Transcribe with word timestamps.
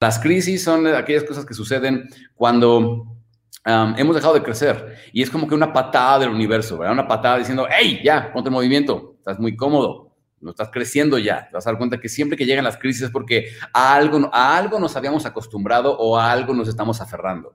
Las 0.00 0.18
crisis 0.18 0.64
son 0.64 0.86
aquellas 0.86 1.24
cosas 1.24 1.44
que 1.44 1.52
suceden 1.52 2.08
cuando 2.34 3.18
hemos 3.66 4.16
dejado 4.16 4.32
de 4.32 4.42
crecer 4.42 4.96
y 5.12 5.20
es 5.20 5.28
como 5.28 5.46
que 5.46 5.54
una 5.54 5.74
patada 5.74 6.20
del 6.20 6.30
universo. 6.30 6.80
Una 6.80 7.06
patada 7.06 7.36
diciendo, 7.36 7.66
hey, 7.70 8.00
ya, 8.02 8.32
ponte 8.32 8.48
en 8.48 8.54
movimiento, 8.54 9.16
estás 9.18 9.38
muy 9.38 9.54
cómodo, 9.54 10.16
no 10.40 10.52
estás 10.52 10.70
creciendo 10.72 11.18
ya. 11.18 11.46
Te 11.46 11.54
vas 11.54 11.66
a 11.66 11.70
dar 11.70 11.76
cuenta 11.76 12.00
que 12.00 12.08
siempre 12.08 12.38
que 12.38 12.46
llegan 12.46 12.64
las 12.64 12.78
crisis 12.78 13.02
es 13.02 13.10
porque 13.10 13.50
a 13.74 13.94
algo, 13.94 14.30
a 14.32 14.56
algo 14.56 14.80
nos 14.80 14.96
habíamos 14.96 15.26
acostumbrado 15.26 15.94
o 15.98 16.16
a 16.16 16.32
algo 16.32 16.54
nos 16.54 16.68
estamos 16.68 17.02
aferrando. 17.02 17.54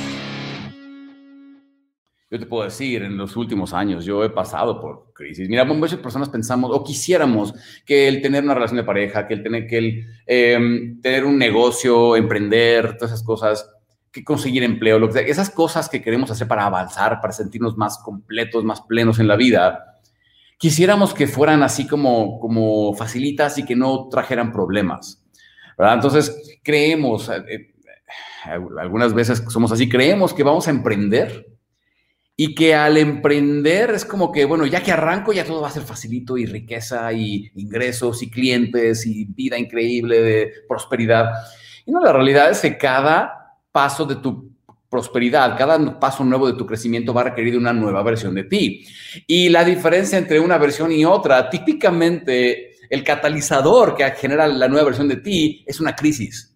Yo 2.31 2.39
te 2.39 2.45
puedo 2.45 2.63
decir, 2.63 3.03
en 3.03 3.17
los 3.17 3.35
últimos 3.35 3.73
años 3.73 4.05
yo 4.05 4.23
he 4.23 4.29
pasado 4.29 4.79
por 4.79 5.11
crisis. 5.11 5.49
Mira, 5.49 5.65
muchas 5.65 5.99
personas 5.99 6.29
pensamos 6.29 6.71
o 6.73 6.81
quisiéramos 6.81 7.53
que 7.85 8.07
el 8.07 8.21
tener 8.21 8.41
una 8.41 8.53
relación 8.53 8.77
de 8.77 8.85
pareja, 8.85 9.27
que 9.27 9.33
el 9.33 9.43
tener, 9.43 9.67
que 9.67 9.77
el, 9.77 10.05
em, 10.25 11.01
tener 11.01 11.25
un 11.25 11.37
negocio, 11.37 12.15
emprender, 12.15 12.95
todas 12.95 13.11
esas 13.11 13.23
cosas, 13.23 13.69
que 14.13 14.23
conseguir 14.23 14.63
empleo, 14.63 14.97
lo 14.97 15.07
que 15.07 15.13
sea, 15.13 15.21
esas 15.23 15.49
cosas 15.49 15.89
que 15.89 16.01
queremos 16.01 16.31
hacer 16.31 16.47
para 16.47 16.65
avanzar, 16.65 17.19
para 17.19 17.33
sentirnos 17.33 17.75
más 17.75 17.97
completos, 17.97 18.63
más 18.63 18.79
plenos 18.79 19.19
en 19.19 19.27
la 19.27 19.35
vida, 19.35 19.99
quisiéramos 20.57 21.13
que 21.13 21.27
fueran 21.27 21.63
así 21.63 21.85
como, 21.85 22.39
como 22.39 22.93
facilitas 22.93 23.57
y 23.57 23.65
que 23.65 23.75
no 23.75 24.07
trajeran 24.09 24.53
problemas. 24.53 25.21
¿verdad? 25.77 25.95
Entonces, 25.95 26.59
creemos, 26.63 27.27
eh, 27.27 27.43
eh, 27.49 27.73
algunas 28.79 29.13
veces 29.13 29.43
somos 29.49 29.73
así, 29.73 29.89
creemos 29.89 30.33
que 30.33 30.43
vamos 30.43 30.69
a 30.69 30.71
emprender 30.71 31.51
y 32.35 32.55
que 32.55 32.73
al 32.73 32.97
emprender 32.97 33.91
es 33.91 34.05
como 34.05 34.31
que, 34.31 34.45
bueno, 34.45 34.65
ya 34.65 34.81
que 34.81 34.91
arranco 34.91 35.33
ya 35.33 35.45
todo 35.45 35.61
va 35.61 35.67
a 35.67 35.71
ser 35.71 35.83
facilito 35.83 36.37
y 36.37 36.45
riqueza 36.45 37.11
y 37.13 37.51
ingresos 37.55 38.23
y 38.23 38.31
clientes 38.31 39.05
y 39.05 39.25
vida 39.25 39.57
increíble 39.57 40.21
de 40.21 40.51
prosperidad. 40.67 41.31
Y 41.85 41.91
no, 41.91 41.99
la 41.99 42.13
realidad 42.13 42.49
es 42.49 42.61
que 42.61 42.77
cada 42.77 43.57
paso 43.71 44.05
de 44.05 44.15
tu 44.15 44.51
prosperidad, 44.89 45.57
cada 45.57 45.99
paso 45.99 46.23
nuevo 46.23 46.47
de 46.47 46.57
tu 46.57 46.65
crecimiento 46.65 47.13
va 47.13 47.21
a 47.21 47.25
requerir 47.25 47.57
una 47.57 47.73
nueva 47.73 48.03
versión 48.03 48.35
de 48.35 48.43
ti. 48.43 48.85
Y 49.27 49.49
la 49.49 49.63
diferencia 49.63 50.17
entre 50.17 50.39
una 50.39 50.57
versión 50.57 50.91
y 50.91 51.05
otra, 51.05 51.49
típicamente 51.49 52.71
el 52.89 53.03
catalizador 53.05 53.95
que 53.95 54.09
genera 54.11 54.47
la 54.47 54.67
nueva 54.67 54.87
versión 54.87 55.07
de 55.07 55.15
ti 55.17 55.63
es 55.65 55.79
una 55.79 55.95
crisis. 55.95 56.53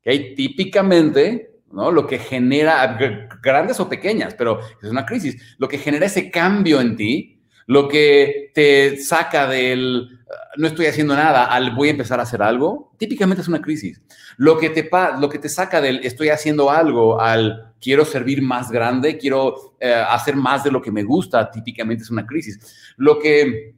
¿Okay? 0.00 0.34
Típicamente 0.36 1.57
¿no? 1.72 1.90
Lo 1.90 2.06
que 2.06 2.18
genera, 2.18 2.98
grandes 3.42 3.80
o 3.80 3.88
pequeñas, 3.88 4.34
pero 4.34 4.60
es 4.82 4.90
una 4.90 5.06
crisis, 5.06 5.56
lo 5.58 5.68
que 5.68 5.78
genera 5.78 6.06
ese 6.06 6.30
cambio 6.30 6.80
en 6.80 6.96
ti, 6.96 7.40
lo 7.66 7.88
que 7.88 8.50
te 8.54 8.96
saca 8.98 9.46
del 9.46 10.18
no 10.56 10.66
estoy 10.66 10.86
haciendo 10.86 11.14
nada 11.14 11.44
al 11.44 11.74
voy 11.74 11.88
a 11.88 11.92
empezar 11.92 12.18
a 12.20 12.24
hacer 12.24 12.42
algo, 12.42 12.92
típicamente 12.98 13.42
es 13.42 13.48
una 13.48 13.62
crisis. 13.62 14.00
Lo 14.36 14.58
que 14.58 14.70
te, 14.70 14.88
lo 15.20 15.28
que 15.28 15.38
te 15.38 15.48
saca 15.48 15.80
del 15.80 16.00
estoy 16.04 16.28
haciendo 16.30 16.70
algo 16.70 17.20
al 17.20 17.74
quiero 17.80 18.04
servir 18.04 18.42
más 18.42 18.70
grande, 18.70 19.18
quiero 19.18 19.76
eh, 19.80 19.92
hacer 19.92 20.36
más 20.36 20.64
de 20.64 20.70
lo 20.70 20.82
que 20.82 20.90
me 20.90 21.04
gusta, 21.04 21.50
típicamente 21.50 22.02
es 22.02 22.10
una 22.10 22.26
crisis. 22.26 22.94
Lo 22.96 23.18
que 23.18 23.74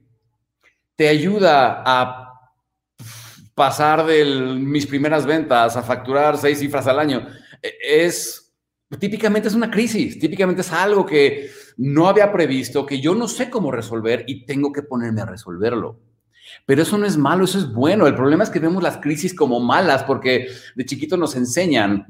te 0.96 1.08
ayuda 1.08 1.82
a 1.84 2.29
pasar 3.60 4.06
de 4.06 4.24
mis 4.24 4.86
primeras 4.86 5.26
ventas 5.26 5.76
a 5.76 5.82
facturar 5.82 6.38
seis 6.38 6.60
cifras 6.60 6.86
al 6.86 6.98
año, 6.98 7.26
es, 7.60 8.54
típicamente 8.98 9.48
es 9.48 9.54
una 9.54 9.70
crisis, 9.70 10.18
típicamente 10.18 10.62
es 10.62 10.72
algo 10.72 11.04
que 11.04 11.50
no 11.76 12.08
había 12.08 12.32
previsto, 12.32 12.86
que 12.86 13.02
yo 13.02 13.14
no 13.14 13.28
sé 13.28 13.50
cómo 13.50 13.70
resolver 13.70 14.24
y 14.26 14.46
tengo 14.46 14.72
que 14.72 14.80
ponerme 14.80 15.20
a 15.20 15.26
resolverlo. 15.26 16.00
Pero 16.64 16.80
eso 16.80 16.96
no 16.96 17.04
es 17.04 17.18
malo, 17.18 17.44
eso 17.44 17.58
es 17.58 17.70
bueno. 17.70 18.06
El 18.06 18.14
problema 18.14 18.44
es 18.44 18.48
que 18.48 18.60
vemos 18.60 18.82
las 18.82 18.96
crisis 18.96 19.34
como 19.34 19.60
malas 19.60 20.04
porque 20.04 20.48
de 20.74 20.86
chiquito 20.86 21.18
nos 21.18 21.36
enseñan, 21.36 22.06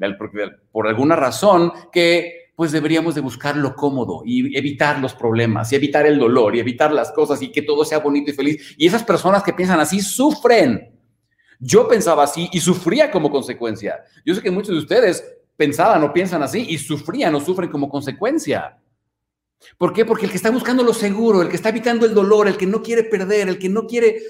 por 0.71 0.87
alguna 0.87 1.17
razón, 1.17 1.73
que 1.91 2.53
pues 2.55 2.71
deberíamos 2.71 3.17
de 3.17 3.23
buscar 3.23 3.57
lo 3.57 3.75
cómodo 3.75 4.23
y 4.25 4.57
evitar 4.57 5.01
los 5.01 5.15
problemas 5.15 5.73
y 5.73 5.75
evitar 5.75 6.07
el 6.07 6.17
dolor 6.17 6.55
y 6.55 6.61
evitar 6.61 6.93
las 6.93 7.11
cosas 7.11 7.43
y 7.43 7.51
que 7.51 7.63
todo 7.63 7.85
sea 7.85 7.99
bonito 7.99 8.31
y 8.31 8.35
feliz. 8.35 8.77
Y 8.79 8.87
esas 8.87 9.03
personas 9.03 9.43
que 9.43 9.53
piensan 9.53 9.81
así 9.81 10.01
sufren. 10.01 11.00
Yo 11.61 11.87
pensaba 11.87 12.25
así 12.25 12.49
y 12.53 12.61
sufría 12.61 13.11
como 13.11 13.31
consecuencia. 13.31 14.03
Yo 14.25 14.35
sé 14.35 14.41
que 14.41 14.51
muchos 14.51 14.75
de 14.75 14.81
ustedes 14.81 15.23
pensaban 15.57 16.03
o 16.03 16.13
piensan 16.13 16.43
así 16.43 16.67
y 16.69 16.79
sufrían 16.79 17.35
o 17.35 17.41
sufren 17.41 17.71
como 17.71 17.91
consecuencia. 17.91 18.79
¿Por 19.77 19.93
qué? 19.93 20.07
Porque 20.07 20.25
el 20.25 20.31
que 20.31 20.39
está 20.39 20.51
buscando 20.51 20.83
lo 20.83 20.95
seguro, 20.95 21.43
el 21.43 21.51
que 21.51 21.57
está 21.57 21.69
evitando 21.69 22.07
el 22.07 22.15
dolor, 22.15 22.49
el 22.49 22.57
que 22.57 22.67
no 22.67 22.83
quiere 22.83 23.05
perder, 23.05 23.49
el 23.49 23.59
que 23.59 23.69
no 23.69 23.87
quiere, 23.87 24.23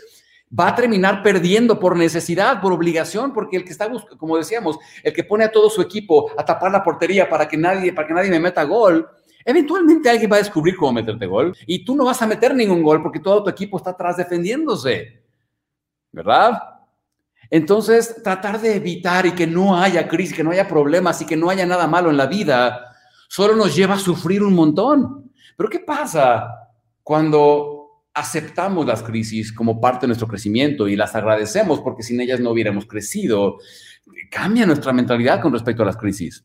va 0.59 0.69
a 0.69 0.75
terminar 0.75 1.23
perdiendo 1.23 1.79
por 1.79 1.97
necesidad, 1.97 2.61
por 2.61 2.73
obligación, 2.73 3.33
porque 3.33 3.57
el 3.57 3.65
que 3.65 3.71
está 3.71 3.87
buscando, 3.87 4.19
como 4.19 4.37
decíamos, 4.37 4.77
el 5.05 5.13
que 5.13 5.23
pone 5.23 5.45
a 5.45 5.53
todo 5.53 5.71
su 5.71 5.81
equipo 5.81 6.33
a 6.37 6.45
tapar 6.45 6.73
la 6.73 6.83
portería 6.83 7.29
para 7.29 7.47
que 7.47 7.57
nadie, 7.57 7.93
para 7.93 8.09
que 8.09 8.15
nadie 8.15 8.31
me 8.31 8.41
meta 8.41 8.65
gol, 8.65 9.09
eventualmente 9.45 10.11
alguien 10.11 10.33
va 10.33 10.37
a 10.37 10.41
descubrir 10.41 10.77
cómo 10.77 10.95
meterte 10.95 11.27
gol 11.27 11.57
y 11.65 11.85
tú 11.85 11.95
no 11.95 12.05
vas 12.05 12.21
a 12.23 12.27
meter 12.27 12.55
ningún 12.55 12.83
gol 12.83 13.01
porque 13.01 13.21
todo 13.21 13.45
tu 13.45 13.51
equipo 13.51 13.77
está 13.77 13.91
atrás 13.91 14.17
defendiéndose. 14.17 15.23
¿Verdad? 16.11 16.80
Entonces, 17.51 18.23
tratar 18.23 18.61
de 18.61 18.77
evitar 18.77 19.27
y 19.27 19.33
que 19.33 19.47
no 19.47 19.77
haya 19.77 20.07
crisis, 20.07 20.37
que 20.37 20.45
no 20.45 20.53
haya 20.53 20.69
problemas 20.69 21.21
y 21.21 21.27
que 21.27 21.37
no 21.37 21.51
haya 21.51 21.67
nada 21.67 21.89
malo 21.89 22.11
en 22.11 22.17
la 22.17 22.27
vida, 22.27 22.95
solo 23.29 23.57
nos 23.57 23.75
lleva 23.75 23.95
a 23.95 23.99
sufrir 23.99 24.43
un 24.43 24.55
montón. 24.55 25.33
Pero 25.57 25.69
¿qué 25.69 25.81
pasa 25.81 26.49
cuando 27.03 28.05
aceptamos 28.15 28.87
las 28.87 29.03
crisis 29.03 29.53
como 29.53 29.81
parte 29.81 30.03
de 30.03 30.09
nuestro 30.09 30.29
crecimiento 30.29 30.87
y 30.87 30.95
las 30.95 31.15
agradecemos 31.15 31.81
porque 31.81 32.05
sin 32.05 32.21
ellas 32.21 32.39
no 32.39 32.51
hubiéramos 32.51 32.87
crecido? 32.87 33.59
Cambia 34.31 34.65
nuestra 34.65 34.93
mentalidad 34.93 35.41
con 35.41 35.53
respecto 35.53 35.83
a 35.83 35.87
las 35.87 35.97
crisis. 35.97 36.45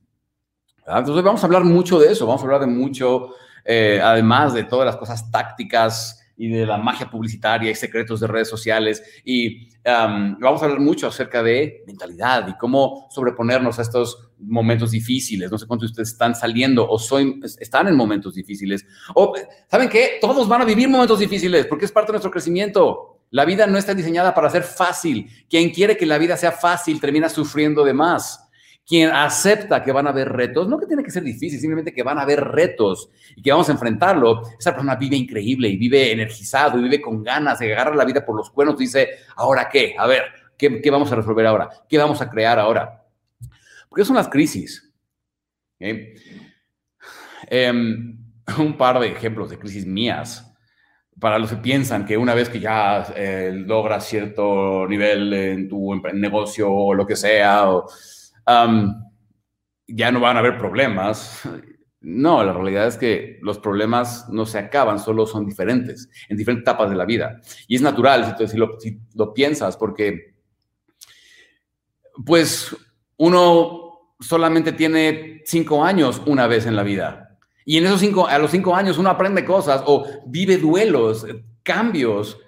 Entonces 0.87 1.23
vamos 1.23 1.43
a 1.43 1.45
hablar 1.45 1.63
mucho 1.63 1.99
de 1.99 2.11
eso, 2.11 2.25
vamos 2.25 2.41
a 2.41 2.45
hablar 2.45 2.61
de 2.61 2.67
mucho, 2.67 3.29
eh, 3.63 3.99
además 4.03 4.53
de 4.53 4.63
todas 4.63 4.85
las 4.85 4.97
cosas 4.97 5.31
tácticas 5.31 6.19
y 6.37 6.49
de 6.49 6.65
la 6.65 6.77
magia 6.77 7.09
publicitaria 7.09 7.71
y 7.71 7.75
secretos 7.75 8.19
de 8.19 8.27
redes 8.27 8.49
sociales. 8.49 9.03
Y 9.23 9.69
vamos 9.83 10.61
a 10.61 10.65
hablar 10.65 10.79
mucho 10.79 11.07
acerca 11.07 11.41
de 11.41 11.83
mentalidad 11.87 12.47
y 12.47 12.57
cómo 12.57 13.07
sobreponernos 13.09 13.79
a 13.79 13.83
estos 13.83 14.31
momentos 14.39 14.91
difíciles. 14.91 15.51
No 15.51 15.57
sé 15.57 15.65
cuántos 15.65 15.89
de 15.89 15.91
ustedes 15.91 16.09
están 16.09 16.35
saliendo 16.35 16.87
o 16.87 16.99
soy, 16.99 17.39
están 17.59 17.87
en 17.87 17.95
momentos 17.95 18.35
difíciles. 18.35 18.85
O, 19.13 19.33
¿saben 19.69 19.89
qué? 19.89 20.17
Todos 20.19 20.47
van 20.47 20.61
a 20.61 20.65
vivir 20.65 20.89
momentos 20.89 21.19
difíciles 21.19 21.65
porque 21.67 21.85
es 21.85 21.91
parte 21.91 22.11
de 22.11 22.13
nuestro 22.13 22.31
crecimiento. 22.31 23.21
La 23.31 23.45
vida 23.45 23.65
no 23.67 23.77
está 23.77 23.93
diseñada 23.93 24.33
para 24.33 24.49
ser 24.49 24.63
fácil. 24.63 25.29
Quien 25.49 25.71
quiere 25.71 25.97
que 25.97 26.05
la 26.05 26.17
vida 26.17 26.37
sea 26.37 26.51
fácil 26.51 26.99
termina 26.99 27.29
sufriendo 27.29 27.83
de 27.83 27.93
más 27.93 28.44
quien 28.85 29.09
acepta 29.09 29.83
que 29.83 29.91
van 29.91 30.05
a 30.05 30.11
haber 30.11 30.29
retos, 30.31 30.67
no 30.67 30.77
que 30.77 30.85
tiene 30.85 31.03
que 31.03 31.09
ser 31.09 31.23
difícil, 31.23 31.59
simplemente 31.59 31.91
que 31.91 32.03
van 32.03 32.19
a 32.19 32.21
haber 32.21 32.43
retos 32.43 33.09
y 33.35 33.41
que 33.41 33.51
vamos 33.51 33.67
a 33.69 33.71
enfrentarlo, 33.71 34.43
esa 34.59 34.71
persona 34.71 34.95
vive 34.95 35.15
increíble 35.15 35.69
y 35.69 35.77
vive 35.77 36.11
energizado 36.11 36.77
y 36.77 36.83
vive 36.83 37.01
con 37.01 37.23
ganas, 37.23 37.59
de 37.59 37.73
agarra 37.73 37.95
la 37.95 38.05
vida 38.05 38.23
por 38.23 38.35
los 38.35 38.51
cuernos 38.51 38.79
y 38.79 38.83
dice, 38.85 39.09
¿ahora 39.35 39.67
qué? 39.69 39.95
A 39.97 40.05
ver, 40.05 40.23
¿qué, 40.57 40.81
vamos 40.91 41.11
a 41.11 41.15
resolver 41.15 41.47
ahora? 41.47 41.69
¿Qué 41.89 41.97
vamos 41.97 42.21
a 42.21 42.29
crear 42.29 42.59
ahora? 42.59 43.03
Porque 43.89 44.05
son 44.05 44.15
las 44.17 44.27
crisis. 44.27 44.93
Em, 45.79 46.13
un 48.59 48.77
par 48.77 48.99
de 48.99 49.07
ejemplos 49.07 49.49
de 49.49 49.57
crisis 49.57 49.85
mías 49.85 50.51
para 51.19 51.39
los 51.39 51.49
que 51.49 51.57
piensan 51.57 52.05
que 52.05 52.17
una 52.17 52.35
vez 52.35 52.49
que 52.49 52.59
ya 52.59 53.07
eh, 53.15 53.51
logras 53.53 54.05
cierto 54.05 54.85
nivel 54.87 55.33
en 55.33 55.69
tu 55.69 55.95
negocio 56.13 56.71
o 56.71 56.93
lo 56.93 57.07
que 57.07 57.15
sea, 57.15 57.71
o, 57.71 57.87
ya 58.45 60.11
no 60.11 60.19
van 60.19 60.37
a 60.37 60.39
haber 60.39 60.57
problemas. 60.57 61.41
No, 62.01 62.43
la 62.43 62.53
realidad 62.53 62.85
es 62.85 62.97
que 62.97 63.39
los 63.41 63.57
problemas 63.57 64.29
no 64.29 64.45
se 64.45 64.59
acaban, 64.59 64.99
solo 64.99 65.25
son 65.25 65.43
diferentes, 65.43 66.07
en 66.29 66.37
diferentes 66.37 66.61
etapas 66.61 66.89
de 66.91 66.95
la 66.95 67.05
vida. 67.05 67.41
Y 67.67 67.75
es 67.75 67.81
natural 67.81 68.35
si, 68.47 68.57
lo, 68.57 68.79
si 68.79 68.99
lo 69.15 69.33
piensas, 69.33 69.75
porque 69.75 70.35
pues 72.23 72.75
uno 73.17 74.13
solamente 74.19 74.71
tiene 74.71 75.41
cinco 75.45 75.83
años 75.83 76.21
una 76.25 76.47
vez 76.47 76.65
en 76.65 76.75
la 76.75 76.83
vida. 76.83 77.39
Y 77.65 77.77
en 77.77 77.85
esos 77.85 77.99
cinco, 77.99 78.27
a 78.27 78.37
los 78.37 78.51
cinco 78.51 78.75
años 78.75 78.97
uno 78.97 79.09
aprende 79.09 79.43
cosas 79.43 79.81
o 79.87 80.05
vive 80.27 80.57
duelos, 80.57 81.25
cambios 81.63 82.39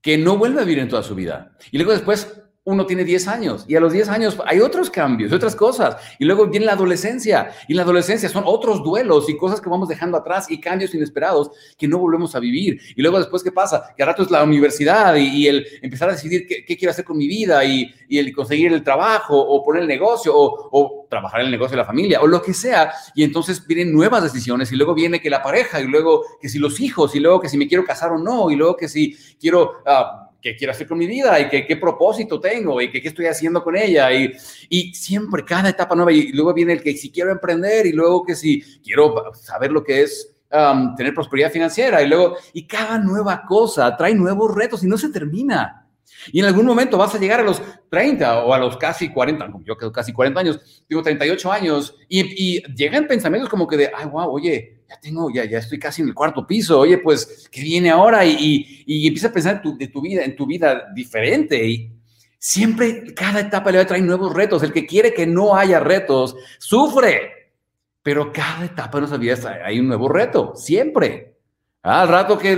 que 0.00 0.18
no 0.18 0.36
vuelve 0.36 0.60
a 0.60 0.64
vivir 0.64 0.80
en 0.80 0.88
toda 0.88 1.02
su 1.02 1.14
vida. 1.14 1.56
Y 1.70 1.78
luego 1.78 1.92
después 1.92 2.42
uno 2.68 2.84
tiene 2.84 3.02
10 3.02 3.28
años 3.28 3.64
y 3.66 3.76
a 3.76 3.80
los 3.80 3.94
10 3.94 4.10
años 4.10 4.36
hay 4.44 4.60
otros 4.60 4.90
cambios, 4.90 5.32
otras 5.32 5.56
cosas. 5.56 5.96
Y 6.18 6.26
luego 6.26 6.48
viene 6.48 6.66
la 6.66 6.72
adolescencia 6.72 7.50
y 7.66 7.72
la 7.72 7.80
adolescencia 7.80 8.28
son 8.28 8.44
otros 8.46 8.84
duelos 8.84 9.26
y 9.30 9.38
cosas 9.38 9.62
que 9.62 9.70
vamos 9.70 9.88
dejando 9.88 10.18
atrás 10.18 10.50
y 10.50 10.60
cambios 10.60 10.94
inesperados 10.94 11.50
que 11.78 11.88
no 11.88 11.96
volvemos 11.96 12.34
a 12.34 12.40
vivir. 12.40 12.78
Y 12.94 13.00
luego 13.00 13.18
después, 13.18 13.42
¿qué 13.42 13.52
pasa? 13.52 13.94
Que 13.96 14.02
a 14.02 14.06
rato 14.06 14.22
es 14.22 14.30
la 14.30 14.44
universidad 14.44 15.16
y, 15.16 15.48
el 15.48 15.66
empezar 15.80 16.10
a 16.10 16.12
decidir 16.12 16.46
qué, 16.46 16.76
quiero 16.76 16.90
hacer 16.90 17.06
con 17.06 17.16
mi 17.16 17.26
vida 17.26 17.64
y, 17.64 17.90
el 18.10 18.34
conseguir 18.34 18.70
el 18.72 18.82
trabajo 18.82 19.38
o 19.38 19.64
poner 19.64 19.82
el 19.82 19.88
negocio 19.88 20.34
o, 20.36 20.68
o 20.70 21.06
trabajar 21.08 21.40
en 21.40 21.46
el 21.46 21.52
negocio 21.52 21.74
de 21.74 21.82
la 21.82 21.86
familia 21.86 22.20
o 22.20 22.26
lo 22.26 22.42
que 22.42 22.52
sea. 22.52 22.92
Y 23.14 23.24
entonces 23.24 23.66
vienen 23.66 23.94
nuevas 23.94 24.22
decisiones 24.22 24.70
y 24.72 24.76
luego 24.76 24.92
viene 24.92 25.22
que 25.22 25.30
la 25.30 25.42
pareja 25.42 25.80
y 25.80 25.86
luego 25.86 26.22
que 26.38 26.50
si 26.50 26.58
los 26.58 26.80
hijos 26.80 27.14
y 27.14 27.20
luego 27.20 27.40
que 27.40 27.48
si 27.48 27.56
me 27.56 27.66
quiero 27.66 27.86
casar 27.86 28.12
o 28.12 28.18
no 28.18 28.50
y 28.50 28.56
luego 28.56 28.76
que 28.76 28.88
si 28.88 29.16
quiero... 29.40 29.80
Uh, 29.86 30.27
qué 30.40 30.56
quiero 30.56 30.72
hacer 30.72 30.86
con 30.86 30.98
mi 30.98 31.06
vida 31.06 31.38
y 31.40 31.48
qué, 31.48 31.66
qué 31.66 31.76
propósito 31.76 32.40
tengo 32.40 32.80
y 32.80 32.90
qué, 32.90 33.02
qué, 33.02 33.08
estoy 33.08 33.26
haciendo 33.26 33.62
con 33.62 33.76
ella. 33.76 34.12
Y, 34.12 34.32
y 34.68 34.94
siempre 34.94 35.44
cada 35.44 35.70
etapa 35.70 35.94
nueva. 35.94 36.12
Y 36.12 36.32
luego 36.32 36.54
viene 36.54 36.74
el 36.74 36.82
que 36.82 36.96
si 36.96 37.10
quiero 37.10 37.30
emprender 37.30 37.86
y 37.86 37.92
luego 37.92 38.24
que 38.24 38.34
si 38.34 38.60
quiero 38.80 39.32
saber 39.34 39.72
lo 39.72 39.82
que 39.82 40.02
es 40.02 40.34
um, 40.52 40.94
tener 40.94 41.14
prosperidad 41.14 41.50
financiera. 41.50 42.02
Y 42.02 42.08
luego, 42.08 42.36
y 42.52 42.66
cada 42.66 42.98
nueva 42.98 43.42
cosa 43.46 43.96
trae 43.96 44.14
nuevos 44.14 44.54
retos 44.54 44.84
y 44.84 44.86
no 44.86 44.96
se 44.96 45.10
termina. 45.10 45.87
Y 46.32 46.40
en 46.40 46.46
algún 46.46 46.66
momento 46.66 46.98
vas 46.98 47.14
a 47.14 47.18
llegar 47.18 47.40
a 47.40 47.44
los 47.44 47.62
30 47.90 48.44
o 48.44 48.52
a 48.52 48.58
los 48.58 48.76
casi 48.76 49.10
40, 49.10 49.50
yo 49.64 49.76
creo 49.76 49.92
casi 49.92 50.12
40 50.12 50.40
años, 50.40 50.84
tengo 50.88 51.02
38 51.02 51.52
años, 51.52 51.94
y, 52.08 52.20
y 52.56 52.62
llegan 52.74 53.06
pensamientos 53.06 53.48
como 53.48 53.66
que 53.66 53.76
de, 53.76 53.90
ay, 53.94 54.06
wow, 54.06 54.30
oye, 54.30 54.78
ya 54.88 54.98
tengo, 55.00 55.30
ya, 55.30 55.44
ya 55.44 55.58
estoy 55.58 55.78
casi 55.78 56.02
en 56.02 56.08
el 56.08 56.14
cuarto 56.14 56.46
piso, 56.46 56.80
oye, 56.80 56.98
pues, 56.98 57.48
¿qué 57.52 57.60
viene 57.60 57.90
ahora? 57.90 58.24
Y, 58.24 58.84
y, 58.86 59.06
empieza 59.06 59.28
a 59.28 59.32
pensar 59.32 59.60
tu, 59.60 59.76
de 59.76 59.88
tu 59.88 60.00
vida, 60.00 60.24
en 60.24 60.34
tu 60.34 60.46
vida 60.46 60.86
diferente. 60.94 61.62
Y 61.66 61.92
siempre, 62.38 63.12
cada 63.14 63.40
etapa 63.40 63.70
le 63.70 63.78
va 63.78 63.84
a 63.84 63.86
traer 63.86 64.02
nuevos 64.02 64.32
retos. 64.32 64.62
El 64.62 64.72
que 64.72 64.86
quiere 64.86 65.12
que 65.12 65.26
no 65.26 65.56
haya 65.56 65.78
retos, 65.78 66.36
sufre. 66.58 67.52
Pero 68.02 68.32
cada 68.32 68.64
etapa 68.64 68.96
de 68.96 69.00
nuestra 69.02 69.18
vida 69.18 69.60
hay 69.62 69.78
un 69.78 69.88
nuevo 69.88 70.08
reto, 70.08 70.54
siempre. 70.56 71.37
Al 71.82 72.08
rato 72.08 72.36
que, 72.36 72.56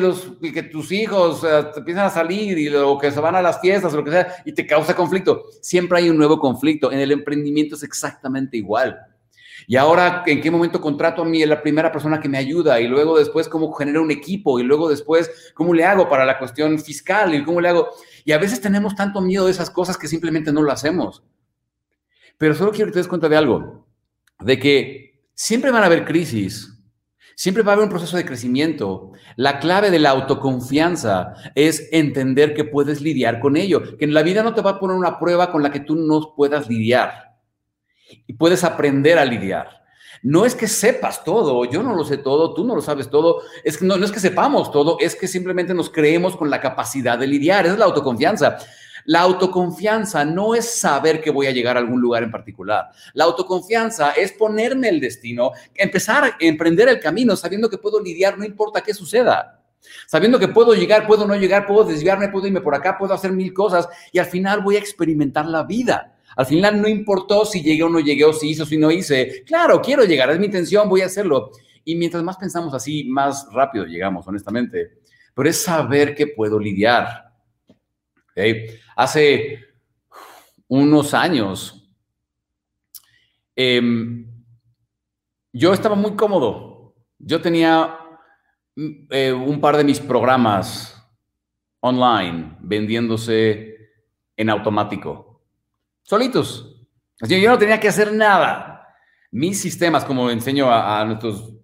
tus 0.72 0.92
hijos 0.92 1.42
empiezan 1.76 2.06
a 2.06 2.10
salir 2.10 2.58
y, 2.58 2.74
o 2.74 2.98
que 2.98 3.10
se 3.10 3.20
van 3.20 3.36
a 3.36 3.42
las 3.42 3.60
fiestas 3.60 3.92
o 3.92 3.96
lo 3.96 4.04
que 4.04 4.10
sea 4.10 4.36
y 4.44 4.52
te 4.52 4.66
causa 4.66 4.96
conflicto, 4.96 5.44
siempre 5.60 5.98
hay 5.98 6.08
un 6.08 6.16
nuevo 6.16 6.38
conflicto. 6.38 6.90
En 6.90 7.00
el 7.00 7.12
emprendimiento 7.12 7.76
es 7.76 7.82
exactamente 7.82 8.56
igual. 8.56 8.98
Y 9.66 9.76
ahora, 9.76 10.22
¿en 10.26 10.40
qué 10.40 10.50
momento 10.50 10.80
contrato 10.80 11.22
a 11.22 11.24
mí 11.24 11.44
la 11.44 11.62
primera 11.62 11.92
persona 11.92 12.18
que 12.18 12.28
me 12.28 12.38
ayuda? 12.38 12.80
Y 12.80 12.88
luego 12.88 13.18
después, 13.18 13.48
¿cómo 13.48 13.72
genero 13.72 14.02
un 14.02 14.10
equipo? 14.10 14.58
Y 14.58 14.62
luego 14.62 14.88
después, 14.88 15.52
¿cómo 15.54 15.74
le 15.74 15.84
hago 15.84 16.08
para 16.08 16.24
la 16.24 16.38
cuestión 16.38 16.78
fiscal? 16.78 17.34
¿Y 17.34 17.44
cómo 17.44 17.60
le 17.60 17.68
hago? 17.68 17.90
Y 18.24 18.32
a 18.32 18.38
veces 18.38 18.60
tenemos 18.60 18.94
tanto 18.94 19.20
miedo 19.20 19.44
de 19.44 19.52
esas 19.52 19.70
cosas 19.70 19.98
que 19.98 20.08
simplemente 20.08 20.52
no 20.52 20.62
lo 20.62 20.72
hacemos. 20.72 21.22
Pero 22.38 22.54
solo 22.54 22.72
quiero 22.72 22.86
que 22.86 22.94
te 22.94 22.98
des 23.00 23.08
cuenta 23.08 23.28
de 23.28 23.36
algo, 23.36 23.86
de 24.40 24.58
que 24.58 25.22
siempre 25.34 25.70
van 25.70 25.82
a 25.82 25.86
haber 25.86 26.06
crisis, 26.06 26.79
siempre 27.40 27.62
va 27.62 27.72
a 27.72 27.74
haber 27.76 27.84
un 27.84 27.90
proceso 27.90 28.18
de 28.18 28.26
crecimiento. 28.26 29.12
La 29.36 29.60
clave 29.60 29.90
de 29.90 29.98
la 29.98 30.10
autoconfianza 30.10 31.32
es 31.54 31.88
entender 31.90 32.52
que 32.52 32.64
puedes 32.64 33.00
lidiar 33.00 33.40
con 33.40 33.56
ello, 33.56 33.96
que 33.96 34.04
en 34.04 34.12
la 34.12 34.22
vida 34.22 34.42
no 34.42 34.52
te 34.52 34.60
va 34.60 34.72
a 34.72 34.78
poner 34.78 34.94
una 34.94 35.18
prueba 35.18 35.50
con 35.50 35.62
la 35.62 35.72
que 35.72 35.80
tú 35.80 35.96
no 35.96 36.34
puedas 36.36 36.68
lidiar 36.68 37.38
y 38.26 38.34
puedes 38.34 38.62
aprender 38.62 39.18
a 39.18 39.24
lidiar. 39.24 39.80
No 40.22 40.44
es 40.44 40.54
que 40.54 40.68
sepas 40.68 41.24
todo, 41.24 41.64
yo 41.64 41.82
no 41.82 41.96
lo 41.96 42.04
sé 42.04 42.18
todo, 42.18 42.52
tú 42.52 42.62
no 42.62 42.74
lo 42.74 42.82
sabes 42.82 43.08
todo, 43.08 43.40
es 43.64 43.78
que 43.78 43.86
no, 43.86 43.94
es 43.94 44.12
que 44.12 44.20
sepamos 44.20 44.70
todo, 44.70 44.98
es 45.00 45.16
que 45.16 45.26
simplemente 45.26 45.72
nos 45.72 45.88
creemos 45.88 46.36
con 46.36 46.50
la 46.50 46.60
capacidad 46.60 47.18
de 47.18 47.26
lidiar, 47.26 47.64
es 47.64 47.78
la 47.78 47.86
autoconfianza. 47.86 48.58
La 49.04 49.20
autoconfianza 49.20 50.24
no 50.24 50.54
es 50.54 50.78
saber 50.78 51.20
que 51.20 51.30
voy 51.30 51.46
a 51.46 51.52
llegar 51.52 51.76
a 51.76 51.80
algún 51.80 52.00
lugar 52.00 52.22
en 52.22 52.30
particular. 52.30 52.90
La 53.14 53.24
autoconfianza 53.24 54.12
es 54.12 54.32
ponerme 54.32 54.88
el 54.88 55.00
destino, 55.00 55.52
empezar 55.74 56.24
a 56.24 56.36
emprender 56.40 56.88
el 56.88 57.00
camino 57.00 57.36
sabiendo 57.36 57.70
que 57.70 57.78
puedo 57.78 58.00
lidiar, 58.00 58.38
no 58.38 58.44
importa 58.44 58.80
qué 58.80 58.94
suceda. 58.94 59.60
Sabiendo 60.06 60.38
que 60.38 60.48
puedo 60.48 60.74
llegar, 60.74 61.06
puedo 61.06 61.26
no 61.26 61.34
llegar, 61.34 61.66
puedo 61.66 61.84
desviarme, 61.84 62.28
puedo 62.28 62.46
irme 62.46 62.60
por 62.60 62.74
acá, 62.74 62.98
puedo 62.98 63.14
hacer 63.14 63.32
mil 63.32 63.52
cosas 63.52 63.88
y 64.12 64.18
al 64.18 64.26
final 64.26 64.60
voy 64.60 64.76
a 64.76 64.78
experimentar 64.78 65.46
la 65.46 65.64
vida. 65.64 66.16
Al 66.36 66.46
final 66.46 66.80
no 66.80 66.88
importó 66.88 67.44
si 67.44 67.62
llegué 67.62 67.82
o 67.82 67.88
no 67.88 68.00
llegué, 68.00 68.30
si 68.32 68.50
hice 68.50 68.62
o 68.62 68.66
si 68.66 68.76
no 68.76 68.90
hice. 68.90 69.42
Claro, 69.46 69.80
quiero 69.80 70.04
llegar, 70.04 70.30
es 70.30 70.38
mi 70.38 70.46
intención, 70.46 70.88
voy 70.88 71.00
a 71.00 71.06
hacerlo. 71.06 71.50
Y 71.84 71.96
mientras 71.96 72.22
más 72.22 72.36
pensamos 72.36 72.74
así, 72.74 73.04
más 73.04 73.48
rápido 73.52 73.84
llegamos, 73.84 74.26
honestamente. 74.28 74.98
Pero 75.34 75.48
es 75.48 75.62
saber 75.62 76.14
que 76.14 76.28
puedo 76.28 76.58
lidiar. 76.58 77.29
Hace 78.96 79.60
unos 80.68 81.14
años, 81.14 81.90
em, 83.56 84.26
yo 85.52 85.72
estaba 85.72 85.96
muy 85.96 86.14
cómodo. 86.14 86.94
Yo 87.18 87.40
tenía 87.40 87.96
mm, 88.76 88.90
eh, 89.10 89.32
un 89.32 89.60
par 89.60 89.76
de 89.76 89.84
mis 89.84 90.00
programas 90.00 90.96
online 91.80 92.56
vendiéndose 92.60 93.76
en 94.36 94.50
automático 94.50 95.30
solitos. 96.10 96.76
Así 97.20 97.40
yo 97.40 97.50
no 97.50 97.58
tenía 97.58 97.78
que 97.78 97.88
hacer 97.88 98.12
nada. 98.12 98.88
Mis 99.30 99.60
sistemas, 99.60 100.04
como 100.04 100.28
enseño 100.28 100.68
a, 100.68 101.04
nuestros, 101.04 101.54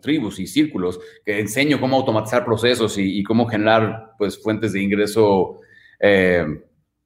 tribus 0.00 0.38
y 0.38 0.46
círculos, 0.46 1.00
que 1.24 1.40
enseño 1.40 1.80
cómo 1.80 1.96
automatizar 1.96 2.44
procesos 2.44 2.96
y, 2.96 3.22
cómo 3.24 3.46
generar 3.46 4.12
pues, 4.16 4.40
fuentes 4.40 4.72
de 4.72 4.82
ingreso 4.82 5.60
eh, 5.98 6.46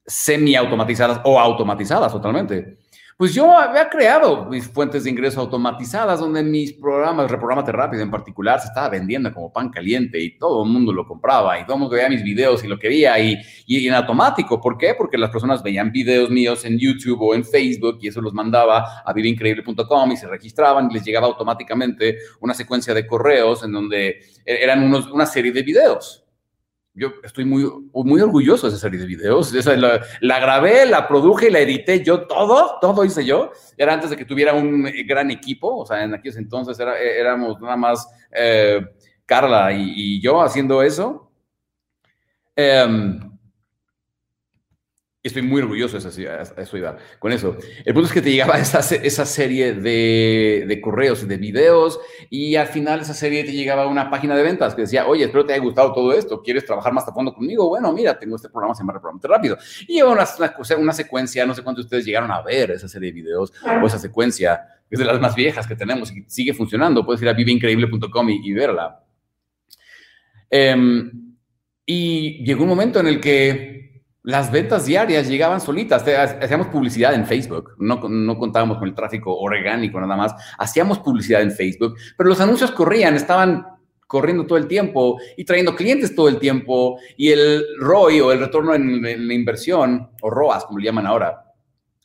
semi-automatizadas 0.06 1.20
o 1.24 1.38
automatizadas 1.38 2.12
totalmente. 2.12 2.78
Pues 3.22 3.34
yo 3.34 3.56
había 3.56 3.88
creado 3.88 4.46
mis 4.46 4.66
fuentes 4.66 5.04
de 5.04 5.10
ingreso 5.10 5.40
automatizadas, 5.40 6.18
donde 6.18 6.42
mis 6.42 6.72
programas, 6.72 7.30
Reprogramate 7.30 7.70
Rápido 7.70 8.02
en 8.02 8.10
particular, 8.10 8.58
se 8.58 8.66
estaba 8.66 8.88
vendiendo 8.88 9.32
como 9.32 9.52
pan 9.52 9.70
caliente 9.70 10.18
y 10.18 10.38
todo 10.38 10.64
el 10.64 10.70
mundo 10.70 10.92
lo 10.92 11.06
compraba 11.06 11.56
y 11.56 11.64
todo 11.64 11.74
el 11.74 11.80
mundo 11.82 11.94
veía 11.94 12.08
mis 12.08 12.24
videos 12.24 12.64
y 12.64 12.66
lo 12.66 12.78
quería 12.80 13.16
y, 13.20 13.38
y 13.66 13.86
en 13.86 13.94
automático. 13.94 14.60
¿Por 14.60 14.76
qué? 14.76 14.94
Porque 14.98 15.18
las 15.18 15.30
personas 15.30 15.62
veían 15.62 15.92
videos 15.92 16.30
míos 16.30 16.64
en 16.64 16.78
YouTube 16.78 17.20
o 17.20 17.34
en 17.34 17.44
Facebook 17.44 17.98
y 18.00 18.08
eso 18.08 18.20
los 18.20 18.32
mandaba 18.32 19.02
a 19.04 19.12
viveincreíble.com 19.12 20.10
y 20.10 20.16
se 20.16 20.26
registraban 20.26 20.90
y 20.90 20.94
les 20.94 21.04
llegaba 21.04 21.28
automáticamente 21.28 22.16
una 22.40 22.54
secuencia 22.54 22.92
de 22.92 23.06
correos 23.06 23.62
en 23.62 23.70
donde 23.70 24.08
e-, 24.44 24.64
eran 24.64 24.82
unos, 24.82 25.06
una 25.12 25.26
serie 25.26 25.52
de 25.52 25.62
videos 25.62 26.21
yo 26.94 27.12
estoy 27.22 27.44
muy, 27.44 27.68
muy 27.92 28.20
orgulloso 28.20 28.66
de 28.66 28.74
esa 28.74 28.82
serie 28.82 29.00
de 29.00 29.06
videos. 29.06 29.52
La, 30.20 30.40
grabé, 30.40 30.86
la 30.86 31.08
produje 31.08 31.48
y 31.48 31.50
la 31.50 31.60
edité 31.60 32.04
yo 32.04 32.26
todo, 32.26 32.78
todo 32.80 33.04
hice 33.04 33.24
yo. 33.24 33.52
Era 33.76 33.94
antes 33.94 34.10
de 34.10 34.16
que 34.16 34.24
tuviera 34.24 34.52
un 34.52 34.90
gran 35.06 35.30
equipo, 35.30 35.78
o 35.78 35.86
sea, 35.86 36.04
en 36.04 36.14
aquellos 36.14 36.36
entonces 36.36 36.78
era, 36.78 36.98
éramos 36.98 37.60
nada 37.60 37.76
más 37.76 38.06
eh, 38.30 38.84
Carla 39.24 39.72
y, 39.72 40.20
yo 40.20 40.42
haciendo 40.42 40.82
eso. 40.82 41.30
Em, 45.22 45.28
estoy 45.28 45.42
muy 45.42 45.62
orgulloso 45.62 45.98
de 45.98 46.42
eso 46.56 46.76
con 47.18 47.32
eso. 47.32 47.56
El 47.84 47.94
punto 47.94 48.08
es 48.08 48.12
que 48.12 48.22
te 48.22 48.30
llegaba 48.30 48.58
esa, 48.58 48.80
esa 48.80 49.24
serie 49.24 49.72
de, 49.72 50.64
de, 50.66 50.80
correos, 50.80 51.26
de 51.26 51.36
videos, 51.36 52.00
y 52.28 52.56
al 52.56 52.66
final 52.66 53.00
esa 53.00 53.14
serie 53.14 53.44
te 53.44 53.52
llegaba 53.52 53.84
a 53.84 53.86
una 53.86 54.10
página 54.10 54.36
de 54.36 54.42
ventas 54.42 54.74
que 54.74 54.82
decía, 54.82 55.06
oye, 55.06 55.24
espero 55.24 55.46
te 55.46 55.52
haya 55.52 55.62
gustado 55.62 55.92
todo 55.92 56.12
esto, 56.12 56.42
¿quieres 56.42 56.64
trabajar 56.64 56.92
más 56.92 57.06
a 57.06 57.12
fondo 57.12 57.32
conmigo? 57.32 57.68
Bueno, 57.68 57.92
mira, 57.92 58.18
tengo 58.18 58.36
este 58.36 58.48
programa, 58.48 58.74
se 58.74 58.82
llama 58.82 58.94
Reprogramate 58.94 59.28
Rápido. 59.28 59.58
Y 59.86 59.94
lleva 59.94 60.10
una, 60.10 60.26
una, 60.38 60.76
una, 60.78 60.92
secuencia, 60.92 61.46
no 61.46 61.54
sé 61.54 61.62
cuántos 61.62 61.84
de 61.84 61.86
ustedes 61.86 62.04
llegaron 62.04 62.30
a 62.32 62.42
ver 62.42 62.72
esa 62.72 62.88
serie 62.88 63.10
de 63.10 63.14
videos 63.14 63.52
o 63.64 63.86
esa 63.86 63.98
secuencia, 63.98 64.60
que 64.88 64.96
es 64.96 64.98
de 64.98 65.04
las 65.04 65.20
más 65.20 65.34
viejas 65.34 65.66
que 65.66 65.76
tenemos 65.76 66.12
y 66.12 66.24
sigue 66.26 66.52
funcionando. 66.52 67.06
Puedes 67.06 67.22
ir 67.22 67.28
a 67.28 67.32
viveincreíble.com 67.32 68.30
y, 68.30 68.48
y, 68.48 68.52
verla. 68.52 69.04
Em, 70.50 71.36
y 71.86 72.44
llegó 72.44 72.62
un 72.62 72.68
momento 72.68 73.00
en 73.00 73.06
el 73.06 73.20
que 73.20 73.71
las 74.24 74.52
ventas 74.52 74.86
diarias 74.86 75.28
llegaban 75.28 75.60
solitas. 75.60 76.04
Hacíamos 76.06 76.68
publicidad 76.68 77.14
en 77.14 77.26
Facebook, 77.26 77.74
no, 77.78 77.96
no, 78.08 78.38
contábamos 78.38 78.78
con 78.78 78.88
el 78.88 78.94
tráfico 78.94 79.36
orgánico 79.36 80.00
nada 80.00 80.16
más. 80.16 80.34
Hacíamos 80.58 81.00
publicidad 81.00 81.42
en 81.42 81.50
Facebook, 81.50 81.96
pero 82.16 82.28
los 82.28 82.40
anuncios 82.40 82.70
corrían, 82.70 83.14
estaban 83.14 83.66
corriendo 84.06 84.46
todo 84.46 84.58
el 84.58 84.68
tiempo 84.68 85.18
y 85.36 85.44
trayendo 85.44 85.74
clientes 85.74 86.14
todo 86.14 86.28
el 86.28 86.38
tiempo. 86.38 86.98
Y 87.16 87.30
el 87.30 87.64
ROI 87.78 88.20
o 88.20 88.32
el 88.32 88.40
retorno 88.40 88.74
en, 88.74 89.02
la 89.02 89.34
inversión, 89.34 90.10
o 90.20 90.30
ROAS, 90.30 90.64
como 90.66 90.78
le 90.78 90.84
llaman 90.86 91.06
ahora, 91.06 91.44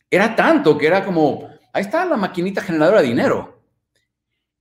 era 0.09 0.35
tanto 0.35 0.77
que 0.77 0.87
era 0.87 1.03
como, 1.03 1.47
ahí 1.73 1.81
está 1.81 2.05
la 2.05 2.17
maquinita 2.17 2.61
generadora 2.61 3.01
de 3.01 3.07
dinero. 3.07 3.61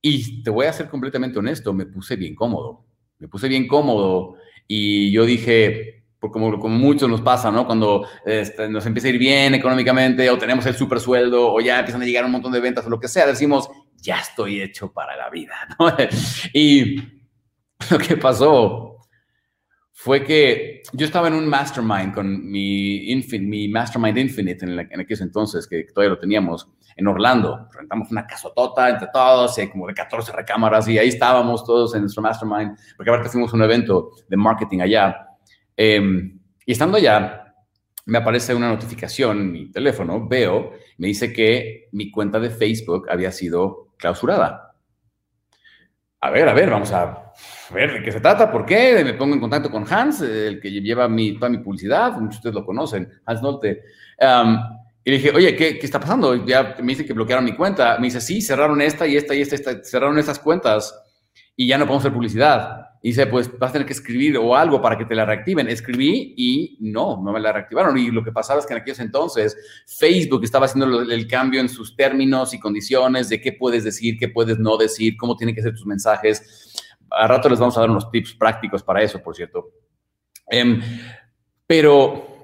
Y 0.01 0.43
te 0.43 0.51
voy 0.51 0.67
a 0.67 0.73
ser 0.73 0.89
completamente 0.89 1.39
honesto, 1.39 1.73
me 1.73 1.85
puse 1.85 2.15
bien 2.15 2.35
cómodo. 2.35 2.85
Me 3.19 3.27
puse 3.27 3.47
bien 3.47 3.67
cómodo 3.67 4.35
y 4.67 5.11
yo 5.11 5.25
dije, 5.25 6.03
como, 6.19 6.59
como 6.59 6.77
muchos 6.77 7.09
nos 7.09 7.21
pasa, 7.21 7.51
¿no? 7.51 7.65
Cuando 7.65 8.07
este, 8.25 8.67
nos 8.69 8.85
empieza 8.85 9.07
a 9.07 9.11
ir 9.11 9.17
bien 9.17 9.53
económicamente 9.55 10.29
o 10.29 10.37
tenemos 10.37 10.65
el 10.65 10.75
super 10.75 10.99
sueldo 10.99 11.53
o 11.53 11.59
ya 11.61 11.79
empiezan 11.79 12.01
a 12.01 12.05
llegar 12.05 12.25
un 12.25 12.31
montón 12.31 12.51
de 12.51 12.59
ventas 12.59 12.85
o 12.85 12.89
lo 12.89 12.99
que 12.99 13.07
sea, 13.07 13.27
decimos, 13.27 13.69
ya 13.97 14.19
estoy 14.19 14.61
hecho 14.61 14.91
para 14.91 15.15
la 15.15 15.29
vida, 15.29 15.55
¿no? 15.79 15.93
Y 16.53 17.01
lo 17.91 17.97
que 17.97 18.17
pasó 18.17 18.97
fue 19.99 20.23
que 20.23 20.83
yo 20.93 21.07
estaba 21.07 21.27
en 21.27 21.33
un 21.33 21.47
mastermind 21.47 22.13
con 22.13 22.49
mi, 22.49 23.19
mi 23.39 23.67
mastermind 23.67 24.17
Infinite 24.19 24.63
en, 24.63 24.79
en 24.79 24.99
aquel 24.99 25.21
entonces, 25.21 25.67
que 25.67 25.85
todavía 25.85 26.11
lo 26.13 26.19
teníamos 26.19 26.69
en 26.95 27.07
Orlando. 27.07 27.67
Rentamos 27.73 28.11
una 28.11 28.27
casotota 28.27 28.89
entre 28.89 29.07
todos, 29.11 29.57
y 29.57 29.67
como 29.67 29.87
de 29.87 29.95
14 29.95 30.33
recámaras, 30.33 30.87
y 30.87 30.99
ahí 30.99 31.07
estábamos 31.07 31.63
todos 31.65 31.95
en 31.95 32.01
nuestro 32.01 32.21
mastermind, 32.21 32.77
porque 32.95 33.09
aparte 33.09 33.37
a 33.37 33.55
un 33.55 33.61
evento 33.63 34.11
de 34.27 34.37
marketing 34.37 34.81
allá. 34.81 35.26
Em, 35.77 36.39
y 36.65 36.71
estando 36.71 36.97
allá, 36.97 37.53
me 38.07 38.17
aparece 38.17 38.55
una 38.55 38.69
notificación 38.69 39.39
en 39.39 39.51
mi 39.51 39.71
teléfono, 39.71 40.27
veo, 40.27 40.71
me 40.97 41.07
dice 41.07 41.31
que 41.31 41.87
mi 41.91 42.09
cuenta 42.09 42.39
de 42.39 42.49
Facebook 42.49 43.07
había 43.09 43.31
sido 43.31 43.89
clausurada. 43.97 44.75
A 46.19 46.31
ver, 46.31 46.49
a 46.49 46.53
ver, 46.53 46.69
vamos 46.71 46.91
a 46.91 47.31
ver 47.71 47.93
de 47.93 48.03
qué 48.03 48.11
se 48.11 48.19
trata, 48.19 48.51
por 48.51 48.65
qué. 48.65 49.03
Me 49.03 49.13
pongo 49.13 49.35
en 49.35 49.39
contacto 49.39 49.69
con 49.69 49.85
Hans, 49.87 50.21
el 50.21 50.59
que 50.59 50.71
lleva 50.71 51.07
mi, 51.07 51.35
toda 51.35 51.49
mi 51.49 51.59
publicidad, 51.59 52.13
muchos 52.13 52.29
de 52.29 52.37
ustedes 52.37 52.55
lo 52.55 52.65
conocen, 52.65 53.07
Hans 53.25 53.41
Nolte. 53.43 53.83
y 55.03 55.11
le 55.11 55.17
dije, 55.17 55.31
oye, 55.31 55.55
¿qué, 55.55 55.77
¿qué, 55.77 55.85
está 55.85 55.99
pasando? 55.99 56.43
Ya 56.45 56.75
me 56.79 56.93
dice 56.93 57.05
que 57.05 57.13
bloquearon 57.13 57.45
mi 57.45 57.55
cuenta. 57.55 57.97
Me 57.99 58.07
dice, 58.07 58.19
sí, 58.19 58.41
cerraron 58.41 58.81
esta 58.81 59.05
y 59.05 59.15
esta 59.15 59.35
y 59.35 59.41
esta, 59.41 59.55
esta 59.55 59.83
cerraron 59.83 60.17
estas 60.17 60.39
cuentas 60.39 60.99
y 61.55 61.67
ya 61.67 61.77
no 61.77 61.85
podemos 61.85 62.03
hacer 62.03 62.13
publicidad. 62.13 62.86
Y 63.01 63.09
dice, 63.09 63.27
pues 63.27 63.57
vas 63.59 63.69
a 63.69 63.73
tener 63.73 63.85
que 63.85 63.93
escribir 63.93 64.37
o 64.37 64.55
algo 64.55 64.81
para 64.81 64.97
que 64.97 65.05
te 65.05 65.15
la 65.15 65.25
reactiven. 65.25 65.67
Escribí 65.67 66.33
y 66.35 66.77
no, 66.79 67.21
no 67.23 67.31
me 67.31 67.39
la 67.39 67.53
reactivaron. 67.53 67.97
Y 67.97 68.09
lo 68.11 68.23
que 68.23 68.31
pasaba 68.31 68.59
es 68.59 68.65
que 68.65 68.73
en 68.73 68.81
aquellos 68.81 68.99
entonces 68.99 69.57
Facebook 69.85 70.43
estaba 70.43 70.65
haciendo 70.65 71.01
el 71.01 71.27
cambio 71.27 71.61
en 71.61 71.69
sus 71.69 71.95
términos 71.95 72.53
y 72.53 72.59
condiciones 72.59 73.29
de 73.29 73.39
qué 73.39 73.53
puedes 73.53 73.83
decir, 73.83 74.17
qué 74.17 74.29
puedes 74.29 74.57
no 74.57 74.77
decir, 74.77 75.15
cómo 75.17 75.35
tienen 75.35 75.55
que 75.55 75.61
ser 75.61 75.73
tus 75.73 75.85
mensajes. 75.85 76.75
A 77.09 77.27
rato 77.27 77.49
les 77.49 77.59
vamos 77.59 77.77
a 77.77 77.81
dar 77.81 77.89
unos 77.89 78.09
tips 78.11 78.33
prácticos 78.33 78.83
para 78.83 79.01
eso, 79.01 79.21
por 79.21 79.35
cierto. 79.35 79.69
Em, 80.49 80.81
pero 81.65 82.36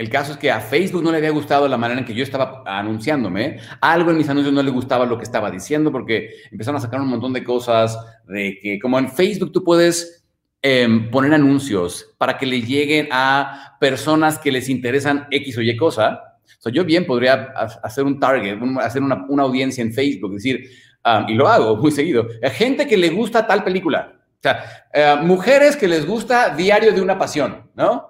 el 0.00 0.08
caso 0.08 0.32
es 0.32 0.38
que 0.38 0.50
a 0.50 0.60
Facebook 0.60 1.02
no 1.02 1.10
le 1.10 1.18
había 1.18 1.28
gustado 1.28 1.68
la 1.68 1.76
manera 1.76 2.00
en 2.00 2.06
que 2.06 2.14
yo 2.14 2.22
estaba 2.22 2.62
anunciándome. 2.64 3.58
Algo 3.82 4.10
en 4.10 4.16
mis 4.16 4.30
anuncios 4.30 4.54
no 4.54 4.62
le 4.62 4.70
gustaba 4.70 5.04
lo 5.04 5.18
que 5.18 5.24
estaba 5.24 5.50
diciendo 5.50 5.92
porque 5.92 6.36
empezaron 6.50 6.78
a 6.78 6.80
sacar 6.80 7.02
un 7.02 7.08
montón 7.08 7.34
de 7.34 7.44
cosas 7.44 7.98
de 8.26 8.58
que 8.62 8.78
como 8.78 8.98
en 8.98 9.10
Facebook 9.10 9.52
tú 9.52 9.62
puedes 9.62 10.24
em, 10.62 11.10
poner 11.10 11.34
anuncios 11.34 12.14
para 12.16 12.38
que 12.38 12.46
le 12.46 12.62
lleguen 12.62 13.08
a 13.12 13.76
personas 13.78 14.38
que 14.38 14.50
les 14.50 14.70
interesan 14.70 15.26
X 15.30 15.58
o 15.58 15.60
Y 15.60 15.76
cosa. 15.76 16.38
O 16.64 16.70
yo 16.70 16.82
bien 16.82 17.04
podría 17.04 17.52
hacer 17.82 18.04
un 18.04 18.18
target, 18.18 18.58
hacer 18.80 19.02
una, 19.02 19.26
audiencia 19.42 19.82
en 19.82 19.92
Facebook, 19.92 20.32
decir, 20.32 20.64
um, 21.04 21.28
y 21.28 21.34
lo 21.34 21.46
hago 21.46 21.76
muy 21.82 21.90
seguido, 21.90 22.26
gente 22.54 22.86
que 22.86 22.96
le 22.96 23.10
gusta 23.10 23.46
tal 23.46 23.62
película. 23.62 24.14
O 24.14 24.42
sea, 24.42 24.64
eh, 24.94 25.16
mujeres 25.20 25.76
que 25.76 25.86
les 25.86 26.06
gusta 26.06 26.56
Diario 26.56 26.94
de 26.94 27.02
una 27.02 27.18
Pasión, 27.18 27.68
¿no? 27.74 28.09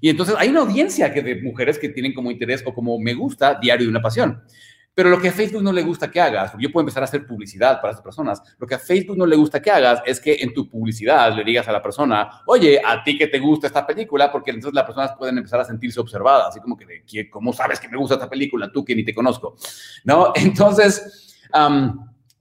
Y 0.00 0.08
entonces 0.08 0.34
hay 0.38 0.48
una 0.48 0.60
audiencia 0.60 1.12
que 1.12 1.22
de 1.22 1.42
mujeres 1.42 1.78
que 1.78 1.88
tienen 1.88 2.14
como 2.14 2.30
interés 2.30 2.62
o 2.66 2.72
como 2.72 2.98
me 2.98 3.14
gusta 3.14 3.54
Diario 3.54 3.86
de 3.86 3.90
una 3.90 4.02
Pasión. 4.02 4.42
Pero 4.92 5.08
lo 5.08 5.20
que 5.20 5.28
a 5.28 5.32
Facebook 5.32 5.62
no 5.62 5.72
le 5.72 5.82
gusta 5.82 6.10
que 6.10 6.20
hagas, 6.20 6.50
porque 6.50 6.66
yo 6.66 6.72
puedo 6.72 6.82
empezar 6.82 7.02
a 7.02 7.04
hacer 7.04 7.26
publicidad 7.26 7.80
para 7.80 7.92
esas 7.92 8.02
personas, 8.02 8.42
lo 8.58 8.66
que 8.66 8.74
a 8.74 8.78
Facebook 8.78 9.16
no 9.16 9.24
le 9.24 9.36
gusta 9.36 9.62
que 9.62 9.70
hagas 9.70 10.02
es 10.04 10.20
que 10.20 10.34
en 10.34 10.52
tu 10.52 10.68
publicidad 10.68 11.34
le 11.34 11.44
digas 11.44 11.68
a 11.68 11.72
la 11.72 11.82
persona, 11.82 12.42
oye, 12.46 12.80
a 12.84 13.02
ti 13.04 13.16
que 13.16 13.28
te 13.28 13.38
gusta 13.38 13.68
esta 13.68 13.86
película, 13.86 14.32
porque 14.32 14.50
entonces 14.50 14.74
las 14.74 14.84
personas 14.84 15.12
pueden 15.16 15.38
empezar 15.38 15.60
a 15.60 15.64
sentirse 15.64 16.00
observadas, 16.00 16.48
así 16.48 16.60
como 16.60 16.76
que, 16.76 17.30
¿cómo 17.30 17.52
sabes 17.52 17.78
que 17.78 17.88
me 17.88 17.96
gusta 17.96 18.16
esta 18.16 18.28
película? 18.28 18.70
Tú 18.72 18.84
que 18.84 18.94
ni 18.94 19.04
te 19.04 19.14
conozco, 19.14 19.56
¿no? 20.04 20.32
Entonces, 20.34 21.38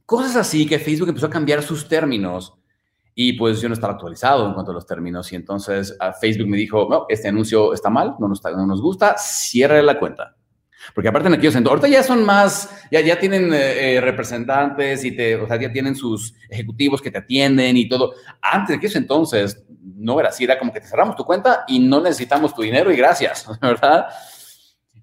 cosas 0.05 0.35
así 0.35 0.65
que 0.65 0.79
Facebook 0.79 1.09
empezó 1.09 1.27
a 1.27 1.29
cambiar 1.29 1.61
sus 1.61 1.87
términos 1.87 2.58
y 3.21 3.33
pues 3.33 3.59
yo 3.59 3.67
no 3.67 3.73
estaba 3.73 3.91
actualizado 3.91 4.47
en 4.47 4.53
cuanto 4.53 4.71
a 4.71 4.73
los 4.73 4.85
términos 4.85 5.29
y 5.33 5.35
entonces 5.35 5.93
Facebook 6.21 6.47
me 6.47 6.55
dijo, 6.55 6.87
no, 6.89 7.05
este 7.09 7.27
anuncio 7.27 7.73
está 7.73 7.89
mal, 7.89 8.15
no 8.17 8.29
nos, 8.29 8.41
no 8.41 8.65
nos 8.65 8.81
gusta, 8.81 9.17
cierre 9.17 9.83
la 9.83 9.99
cuenta. 9.99 10.37
Porque 10.95 11.09
aparte 11.09 11.27
en 11.27 11.33
aquellos 11.33 11.53
entonces, 11.53 11.83
ahorita 11.83 11.97
ya 11.99 12.01
son 12.01 12.23
más, 12.23 12.69
ya, 12.89 13.01
ya 13.01 13.19
tienen 13.19 13.53
eh, 13.53 13.95
eh, 13.95 13.99
representantes 13.99 15.03
y 15.03 15.11
te, 15.17 15.35
o 15.35 15.45
sea, 15.45 15.59
ya 15.59 15.69
tienen 15.69 15.97
sus 15.97 16.33
ejecutivos 16.49 17.01
que 17.01 17.11
te 17.11 17.17
atienden 17.17 17.75
y 17.75 17.89
todo. 17.89 18.13
Antes 18.41 18.69
de 18.69 18.75
aquellos 18.75 18.95
entonces 18.95 19.65
no 19.83 20.17
era 20.17 20.29
así, 20.29 20.45
era 20.45 20.57
como 20.57 20.71
que 20.71 20.79
te 20.79 20.87
cerramos 20.87 21.17
tu 21.17 21.25
cuenta 21.25 21.65
y 21.67 21.77
no 21.77 21.99
necesitamos 21.99 22.55
tu 22.55 22.61
dinero 22.61 22.89
y 22.89 22.95
gracias, 22.95 23.45
¿verdad? 23.61 24.05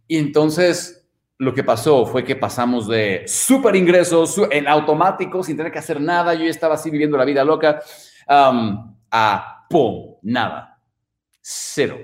Y 0.08 0.16
entonces 0.16 1.05
lo 1.38 1.52
que 1.52 1.64
pasó 1.64 2.06
fue 2.06 2.24
que 2.24 2.36
pasamos 2.36 2.88
de 2.88 3.24
súper 3.26 3.76
ingresos 3.76 4.40
en 4.50 4.66
automático, 4.66 5.42
sin 5.42 5.56
tener 5.56 5.70
que 5.70 5.78
hacer 5.78 6.00
nada, 6.00 6.34
yo 6.34 6.44
estaba 6.44 6.74
así 6.74 6.90
viviendo 6.90 7.16
la 7.16 7.24
vida 7.24 7.44
loca, 7.44 7.80
a. 8.28 9.62
Nada. 10.22 10.80
Cero. 11.40 11.98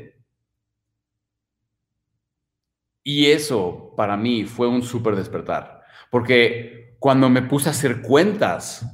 Y 3.05 3.31
eso 3.31 3.95
para 3.97 4.17
mí 4.17 4.45
fue 4.45 4.69
un 4.69 4.83
súper 4.83 5.17
despertar, 5.17 5.83
porque 6.11 6.97
cuando 6.99 7.29
me 7.29 7.43
puse 7.43 7.69
a 7.69 7.73
hacer 7.73 8.03
cuentas, 8.03 8.87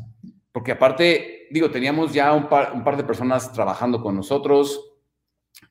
porque 0.52 0.72
aparte, 0.72 1.48
digo, 1.50 1.70
teníamos 1.70 2.12
ya 2.12 2.32
un 2.32 2.48
par 2.48 2.96
de 2.96 3.04
personas 3.04 3.52
trabajando 3.52 4.00
con 4.00 4.14
nosotros, 4.14 4.87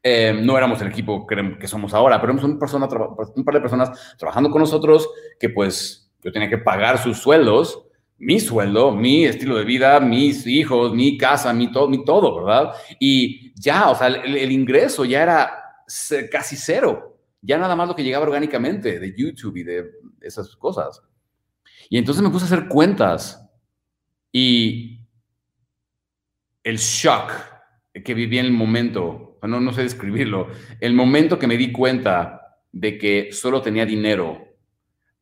eh, 0.04 0.40
no 0.42 0.58
éramos 0.58 0.82
el 0.82 0.88
equipo 0.88 1.26
que, 1.26 1.68
somos 1.68 1.94
ahora, 1.94 2.20
pero 2.20 2.34
éramos 2.34 2.50
un, 2.50 2.60
persona, 2.60 2.88
un 3.36 3.44
par 3.44 3.56
de 3.56 3.62
personas 3.62 4.16
trabajando 4.18 4.50
con 4.50 4.62
nosotros 4.62 5.10
que 5.40 5.50
pues 5.50 6.12
yo 6.24 6.32
tenía 6.32 6.50
que 6.50 6.58
pagar 6.58 6.98
sus 6.98 7.18
sueldos 7.18 7.88
mi 8.20 8.40
sueldo, 8.40 8.92
mi 8.92 9.26
estilo 9.26 9.58
de 9.58 9.66
vida, 9.66 10.00
mis 10.00 10.48
hijos, 10.48 10.94
mi 10.94 11.18
casa, 11.18 11.54
mi 11.54 11.72
todo, 11.72 11.88
mi 11.88 12.04
todo, 12.04 12.44
¿verdad? 12.44 12.74
Y 13.00 13.54
ya, 13.60 13.90
o 13.90 13.96
sea, 13.96 14.08
el, 14.08 14.52
ingreso 14.52 15.06
ya 15.06 15.24
era 15.24 15.84
casi 16.32 16.56
cero. 16.56 17.20
Ya 17.42 17.58
nada 17.58 17.76
más 17.76 17.88
lo 17.88 17.96
que 17.96 18.04
llegaba 18.04 18.26
orgánicamente 18.26 19.00
de 19.00 19.14
YouTube 19.16 19.58
y 19.58 19.64
de 19.64 19.92
esas 20.22 20.56
cosas. 20.56 21.02
Y 21.90 21.98
entonces 21.98 22.24
me 22.24 22.30
puse 22.30 22.46
a 22.46 22.48
hacer 22.48 22.68
cuentas 22.68 23.48
y 24.32 25.00
el 26.64 26.78
shock 26.78 27.32
que 28.04 28.14
viví 28.14 28.40
en 28.40 28.48
el 28.48 28.52
momento, 28.52 29.27
no, 29.44 29.74
sé 29.74 29.84
describirlo, 29.84 30.48
el 30.80 30.94
momento 30.94 31.38
que 31.38 31.48
me 31.48 31.58
di 31.58 31.72
cuenta 31.72 32.60
de 32.72 32.98
que 32.98 33.30
solo 33.32 33.62
tenía 33.62 33.86
dinero 33.86 34.48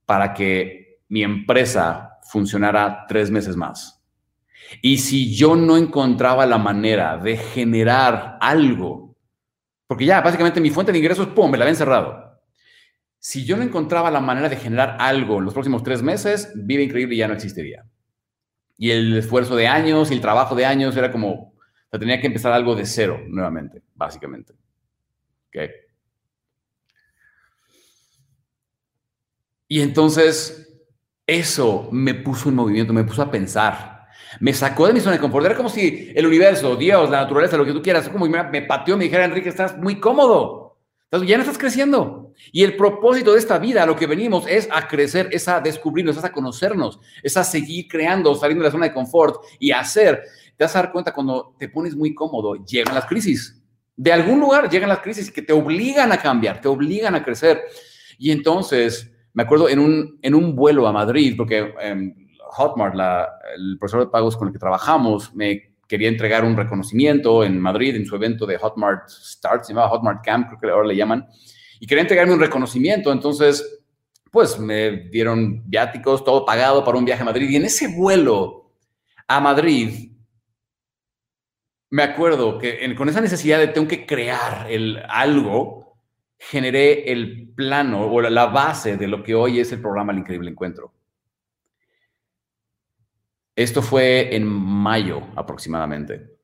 para 0.06 0.34
que 0.34 1.00
mi 1.10 1.24
empresa 1.24 2.20
funcionara 2.30 3.06
tres 3.08 3.32
meses 3.32 3.56
más. 3.56 4.04
Y 4.82 4.98
si 4.98 5.36
yo 5.36 5.56
no 5.56 5.78
encontraba 5.78 6.46
la 6.46 6.58
manera 6.58 7.18
de 7.18 7.38
generar 7.38 8.38
algo, 8.42 9.16
porque 9.88 10.06
ya 10.06 10.22
básicamente 10.22 10.62
mi 10.62 10.70
fuente 10.70 10.92
de 10.92 10.98
ingresos, 10.98 11.28
¡pum!, 11.28 11.52
me 11.52 11.58
la 11.58 11.64
habían 11.66 11.76
cerrado. 11.76 12.42
Si 13.20 13.44
yo 13.46 13.58
no 13.58 13.64
encontraba 13.64 14.12
la 14.12 14.20
manera 14.20 14.50
de 14.50 14.56
generar 14.56 14.98
algo 15.00 15.40
en 15.40 15.46
los 15.46 15.54
próximos 15.54 15.84
tres 15.84 16.04
meses, 16.04 16.52
Vive 16.56 16.84
Increíble 16.84 17.16
ya 17.16 17.28
no 17.28 17.34
existiría. 17.34 17.86
Y 18.78 18.92
el 18.92 19.18
esfuerzo 19.18 19.56
de 19.56 19.68
años 19.68 20.12
y 20.12 20.14
el 20.14 20.22
trabajo 20.22 20.56
de 20.56 20.66
años 20.66 20.96
era 20.96 21.12
como, 21.12 21.55
o 21.92 22.00
tenía 22.00 22.20
que 22.20 22.28
empezar 22.28 22.52
algo 22.52 22.76
de 22.76 22.86
cero 22.86 23.22
nuevamente, 23.28 23.82
básicamente. 23.94 24.54
¿Okay? 25.48 25.70
Y 29.68 29.82
entonces 29.82 30.74
eso 31.26 31.90
me 31.92 32.14
puso 32.14 32.50
en 32.50 32.56
movimiento, 32.56 32.94
me 32.94 33.04
puso 33.04 33.22
a 33.22 33.32
pensar. 33.32 34.08
Me 34.40 34.54
sacó 34.54 34.88
de 34.88 34.94
mi 34.94 35.00
zona 35.00 35.14
de 35.14 35.22
confort. 35.22 35.46
Era 35.46 35.56
como 35.56 35.70
si 35.70 36.12
el 36.16 36.26
universo, 36.26 36.76
Dios, 36.76 37.10
la 37.10 37.22
naturaleza, 37.22 37.58
lo 37.58 37.66
que 37.66 37.74
tú 37.74 37.82
quieras, 37.82 38.10
como 38.10 38.28
me, 38.28 38.44
me 38.44 38.62
pateó, 38.64 38.98
me 38.98 39.06
dijera, 39.06 39.26
Enrique, 39.26 39.50
estás 39.50 39.78
muy 39.78 40.00
cómodo. 40.00 40.66
Ya 41.12 41.38
no 41.38 41.44
estás 41.44 41.58
creciendo. 41.58 42.34
Y 42.52 42.64
el 42.64 42.76
propósito 42.76 43.34
de 43.34 43.40
esta 43.40 43.58
vida, 43.58 43.86
lo 43.86 43.96
que 43.96 44.08
venimos, 44.08 44.46
es 44.48 44.68
a 44.72 44.88
crecer, 44.88 45.30
es 45.32 45.48
a 45.48 45.62
descubrirnos, 45.62 46.18
es 46.18 46.24
a 46.24 46.32
conocernos, 46.32 47.00
es 47.24 47.38
a 47.38 47.44
seguir 47.44 47.88
creando, 47.88 48.36
saliendo 48.36 48.64
de 48.64 48.68
la 48.68 48.72
zona 48.72 48.88
de 48.88 48.94
confort 48.94 49.42
y 49.60 49.72
hacer. 49.72 50.24
Te 50.58 50.64
vas 50.64 50.76
a 50.76 50.84
dar 50.84 50.92
cuenta 50.92 51.14
cuando 51.14 51.56
te 51.60 51.70
pones 51.70 51.96
muy 51.96 52.14
cómodo, 52.14 52.56
llegan 52.66 52.96
las 52.96 53.06
crisis. 53.06 53.62
De 53.96 54.12
algún 54.12 54.40
lugar 54.40 54.70
llegan 54.70 54.90
las 54.90 55.00
crisis 55.00 55.32
que 55.32 55.42
te 55.42 55.54
obligan 55.54 56.12
a 56.12 56.18
cambiar, 56.18 56.62
te 56.62 56.68
obligan 56.68 57.16
a 57.16 57.24
crecer. 57.24 57.62
Y 58.18 58.32
entonces 58.32 59.12
me 59.36 59.44
acuerdo 59.44 59.68
en 59.68 59.80
un, 59.80 60.18
en 60.22 60.34
un 60.34 60.56
vuelo 60.56 60.88
a 60.88 60.94
Madrid, 60.94 61.36
porque 61.36 61.74
em, 61.82 62.16
Hotmart, 62.40 62.96
el 63.58 63.78
profesor 63.78 64.06
de 64.06 64.12
pagos 64.12 64.38
con 64.38 64.48
el 64.48 64.54
que 64.54 64.60
trabajamos, 64.60 65.36
me 65.36 65.76
quería 65.88 66.08
entregar 66.08 66.46
un 66.46 66.56
reconocimiento 66.56 67.44
en 67.44 67.60
Madrid, 67.60 67.96
en 67.98 68.06
su 68.06 68.16
evento 68.16 68.46
de 68.46 68.58
Hotmart 68.58 69.10
Start, 69.10 69.66
se 69.66 69.74
llamaba 69.74 69.90
Hotmart 69.90 70.24
Camp, 70.24 70.48
creo 70.48 70.60
que 70.60 70.70
ahora 70.70 70.88
le 70.88 70.96
llaman, 70.96 71.28
y 71.82 71.86
quería 71.86 72.04
entregarme 72.04 72.34
un 72.34 72.40
reconocimiento, 72.40 73.12
entonces, 73.12 73.84
pues 74.32 74.58
me 74.58 75.10
dieron 75.10 75.70
viáticos, 75.70 76.24
todo 76.24 76.46
pagado 76.46 76.86
para 76.86 76.98
un 76.98 77.04
viaje 77.04 77.22
a 77.22 77.26
Madrid, 77.26 77.50
y 77.50 77.58
en 77.58 77.66
ese 77.66 77.88
vuelo 77.94 78.72
a 79.28 79.42
Madrid, 79.42 80.14
me 81.90 82.04
acuerdo 82.04 82.58
que 82.58 82.94
con 82.96 83.10
esa 83.10 83.22
necesidad 83.22 83.60
de 83.60 83.68
tengo 83.68 83.88
que 83.88 84.06
crear 84.06 84.70
el 84.70 85.02
algo, 85.08 85.98
generé 86.38 87.12
el 87.12 87.50
plano 87.56 88.08
o 88.08 88.22
la 88.22 88.46
base 88.48 88.98
de 88.98 89.08
lo 89.08 89.24
que 89.24 89.36
hoy 89.36 89.60
es 89.60 89.72
el 89.72 89.82
programa 89.82 90.12
El 90.12 90.20
Increíble 90.20 90.52
Encuentro. 90.52 90.94
Esto 93.56 93.82
fue 93.82 94.36
en 94.36 94.46
mayo 94.46 95.22
aproximadamente. 95.36 96.36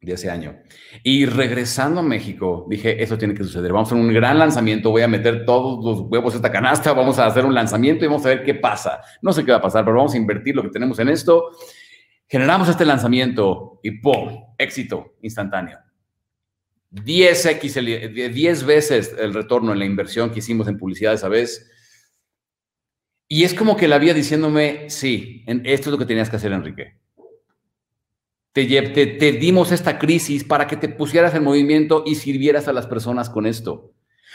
de 0.00 0.12
ese 0.12 0.30
año. 0.30 0.56
Y 1.02 1.26
regresando 1.26 2.00
a 2.00 2.02
México, 2.02 2.66
dije, 2.68 3.02
eso 3.02 3.18
tiene 3.18 3.34
que 3.34 3.42
suceder. 3.42 3.72
Vamos 3.72 3.90
a 3.90 3.94
hacer 3.94 4.06
un 4.06 4.14
gran 4.14 4.38
lanzamiento, 4.38 4.90
voy 4.90 5.02
a 5.02 5.08
meter 5.08 5.44
todos 5.44 5.84
los 5.84 6.08
huevos 6.08 6.34
en 6.34 6.38
esta 6.38 6.52
canasta, 6.52 6.92
vamos 6.92 7.18
a 7.18 7.26
hacer 7.26 7.44
un 7.44 7.54
lanzamiento 7.54 8.04
y 8.04 8.08
vamos 8.08 8.24
a 8.26 8.28
ver 8.28 8.44
qué 8.44 8.54
pasa. 8.54 9.00
No 9.22 9.32
sé 9.32 9.44
qué 9.44 9.50
va 9.50 9.58
a 9.58 9.62
pasar, 9.62 9.84
pero 9.84 9.96
vamos 9.96 10.14
a 10.14 10.18
invertir 10.18 10.54
lo 10.54 10.62
que 10.62 10.68
tenemos 10.68 10.98
en 11.00 11.08
esto. 11.08 11.50
Generamos 12.28 12.68
este 12.68 12.84
lanzamiento 12.84 13.80
y 13.82 14.00
¡pum! 14.00 14.54
Éxito 14.58 15.16
instantáneo. 15.22 15.78
10x, 16.92 18.32
10 18.32 18.64
veces 18.64 19.14
el 19.18 19.34
retorno 19.34 19.72
en 19.72 19.78
la 19.78 19.84
inversión 19.84 20.30
que 20.30 20.38
hicimos 20.38 20.68
en 20.68 20.78
publicidad 20.78 21.14
esa 21.14 21.28
vez. 21.28 21.70
Y 23.28 23.44
es 23.44 23.54
como 23.54 23.76
que 23.76 23.88
la 23.88 23.98
vida 23.98 24.14
diciéndome, 24.14 24.88
sí, 24.88 25.44
esto 25.46 25.90
es 25.90 25.92
lo 25.92 25.98
que 25.98 26.06
tenías 26.06 26.30
que 26.30 26.36
hacer, 26.36 26.52
Enrique 26.52 27.00
te, 28.64 29.32
dimos 29.38 29.70
esta 29.70 29.98
crisis 29.98 30.42
para 30.42 30.66
que 30.66 30.76
te 30.76 30.88
pusieras 30.88 31.34
en 31.34 31.44
movimiento 31.44 32.04
y 32.06 32.14
sirvieras 32.14 32.68
a 32.68 32.72
las 32.72 32.86
personas 32.86 33.28
con 33.28 33.44
esto. 33.44 33.92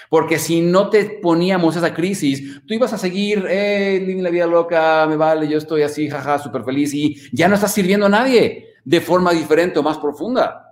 Porque 0.09 0.39
si 0.39 0.61
no 0.61 0.89
te 0.89 1.19
poníamos 1.21 1.75
esa 1.75 1.93
crisis, 1.93 2.61
tú 2.65 2.73
ibas 2.73 2.93
a 2.93 2.97
seguir, 2.97 3.45
eh, 3.49 4.17
la 4.19 4.29
vida 4.29 4.47
loca, 4.47 5.05
me 5.07 5.15
vale, 5.15 5.47
yo 5.47 5.57
estoy 5.57 5.83
así, 5.83 6.09
jaja, 6.09 6.39
súper 6.39 6.63
feliz 6.63 6.93
y 6.93 7.15
ya 7.31 7.47
no 7.47 7.55
estás 7.55 7.73
sirviendo 7.73 8.05
a 8.05 8.09
nadie 8.09 8.75
de 8.83 9.01
forma 9.01 9.31
diferente 9.31 9.79
o 9.79 9.83
más 9.83 9.97
profunda. 9.97 10.67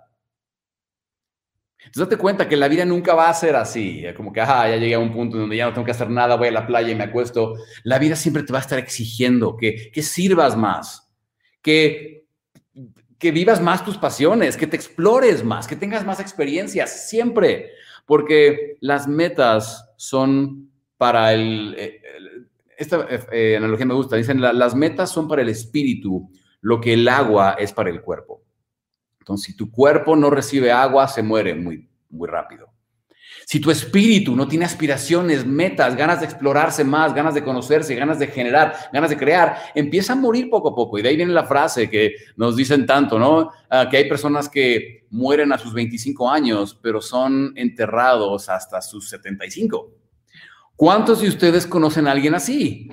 Entonces 1.77 2.09
date 2.09 2.17
cuenta 2.17 2.48
que 2.48 2.57
la 2.57 2.67
vida 2.67 2.83
nunca 2.83 3.15
va 3.15 3.29
a 3.29 3.33
ser 3.33 3.55
así, 3.55 4.03
como 4.15 4.33
que, 4.33 4.41
ajá, 4.41 4.69
ya 4.69 4.75
llegué 4.75 4.95
a 4.95 5.00
un 5.00 5.13
punto 5.13 5.38
donde 5.38 5.55
ya 5.55 5.65
no 5.65 5.74
tengo 5.74 5.86
que 5.86 5.91
hacer 5.91 6.09
nada, 6.09 6.36
voy 6.36 6.50
a 6.50 6.51
la 6.51 6.67
playa 6.67 6.89
y 6.91 6.95
me 6.95 7.05
acuesto. 7.05 7.55
La 7.83 7.98
vida 7.98 8.15
siempre 8.15 8.43
te 8.43 8.51
va 8.51 8.59
a 8.59 8.62
estar 8.62 8.77
exigiendo 8.77 9.55
que, 9.55 9.89
que 9.91 10.03
sirvas 10.03 10.57
más, 10.57 11.09
que 11.62 12.19
que 13.19 13.31
vivas 13.31 13.62
más 13.62 13.83
tus 13.83 13.98
pasiones, 13.98 14.55
que 14.55 14.65
te 14.65 14.77
explores 14.77 15.43
más, 15.43 15.67
que 15.67 15.75
tengas 15.75 16.05
más 16.05 16.21
experiencias, 16.21 17.09
siempre, 17.09 17.71
porque 18.06 18.77
las 18.82 19.08
metas 19.08 19.89
son 19.98 20.72
para 20.98 21.34
el... 21.34 21.75
Eh, 21.77 22.01
esta 22.77 23.06
eh, 23.32 23.58
analogía 23.58 23.86
me 23.86 23.94
gusta, 23.94 24.15
dicen, 24.15 24.41
las 24.41 24.74
metas 24.74 25.10
son 25.10 25.27
para 25.27 25.41
el 25.41 25.50
espíritu, 25.50 26.32
lo 26.62 26.79
que 26.79 26.94
el 26.94 27.08
agua 27.10 27.58
es 27.60 27.74
para 27.74 27.89
el 27.89 28.01
cuerpo. 28.01 28.44
Entonces, 29.20 29.48
si 29.48 29.56
tu 29.56 29.70
cuerpo 29.70 30.15
no 30.15 30.29
recibe 30.29 30.72
agua, 30.72 31.08
se 31.08 31.22
muere 31.22 31.56
muy, 31.56 31.89
muy 32.10 32.27
rápido. 32.27 32.72
Si 33.46 33.60
tu 33.60 33.72
espíritu 33.72 34.36
no 34.36 34.48
tiene 34.48 34.65
aspiraciones, 34.65 35.46
metas, 35.46 35.96
ganas 35.96 36.20
de 36.20 36.25
explorarse 36.25 36.84
más, 36.84 37.13
ganas 37.13 37.34
de 37.34 37.44
conocerse, 37.44 37.96
ganas 37.96 38.20
de 38.20 38.27
generar, 38.27 38.75
ganas 38.94 39.10
de 39.10 39.18
crear, 39.18 39.58
empieza 39.75 40.13
a 40.13 40.15
morir 40.15 40.50
poco 40.50 40.70
a 40.70 40.75
poco. 40.75 40.98
Y 40.98 41.01
de 41.01 41.10
ahí 41.10 41.15
viene 41.15 41.34
la 41.34 41.46
frase 41.46 41.89
que 41.89 42.13
nos 42.38 42.56
dicen 42.56 42.86
tanto, 42.86 43.18
¿no? 43.20 43.51
Ah, 43.70 43.88
que 43.89 43.98
hay 43.98 44.08
personas 44.08 44.50
que 44.50 44.99
mueren 45.12 45.51
a 45.51 45.58
sus 45.58 45.74
25 45.74 46.30
años, 46.30 46.78
pero 46.82 47.01
son 47.01 47.54
enterrados 47.56 48.50
hasta 48.50 48.82
sus 48.82 49.10
75. 49.10 49.92
¿Cuántos 50.75 51.22
de 51.22 51.28
ustedes 51.28 51.68
conocen 51.68 52.08
a 52.08 52.12
alguien 52.12 52.36
así? 52.36 52.89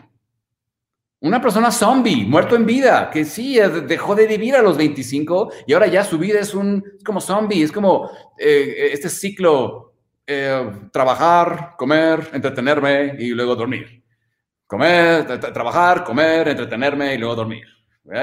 Una 1.21 1.41
persona 1.41 1.71
zombie, 1.71 2.25
muerto 2.25 2.57
en 2.57 2.67
vida, 2.67 3.11
que 3.11 3.25
sí, 3.25 3.59
dejó 3.87 4.15
de 4.15 4.27
vivir 4.27 4.55
a 4.55 4.63
los 4.63 4.77
25 4.77 5.51
y 5.67 5.73
ahora 5.73 5.87
ya 5.87 6.05
su 6.05 6.19
vida 6.19 6.41
es 6.41 6.55
un, 6.55 6.85
como 7.05 7.21
zombie, 7.21 7.63
es 7.63 7.73
como 7.73 8.11
eh, 8.39 8.91
este 8.93 9.09
ciclo 9.09 9.95
eh, 10.27 10.71
trabajar, 10.93 11.75
comer, 11.79 12.31
entretenerme 12.33 13.15
y 13.19 13.29
luego 13.29 13.55
dormir. 13.55 14.03
Comer, 14.67 15.39
trabajar, 15.53 16.03
comer, 16.03 16.49
entretenerme 16.49 17.15
y 17.15 17.19
luego 17.19 17.37
dormir. 17.37 17.65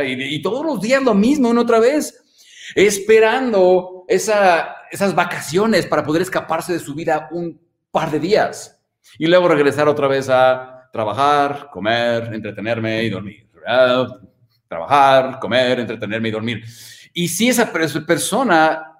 Y, 0.05 0.41
todos 0.41 0.65
los 0.65 0.81
días 0.81 1.03
lo 1.03 1.13
mismo, 1.13 1.49
una 1.49 1.61
otra 1.61 1.79
vez, 1.79 2.22
esperando 2.75 4.05
esas 4.07 5.15
vacaciones 5.15 5.85
para 5.85 6.03
poder 6.03 6.21
escaparse 6.21 6.73
de 6.73 6.79
su 6.79 6.93
vida 6.93 7.29
un 7.31 7.59
par 7.91 8.11
de 8.11 8.19
días 8.19 8.79
y 9.17 9.27
luego 9.27 9.47
regresar 9.47 9.87
otra 9.87 10.07
vez 10.07 10.29
a 10.29 10.89
trabajar, 10.91 11.69
comer, 11.71 12.33
entretenerme 12.33 13.03
y 13.03 13.09
dormir. 13.09 13.49
Trabajar, 14.67 15.39
comer, 15.39 15.79
entretenerme 15.79 16.29
y 16.29 16.31
dormir. 16.31 16.63
Y 17.13 17.27
si 17.27 17.49
esa 17.49 17.71
persona 17.71 18.95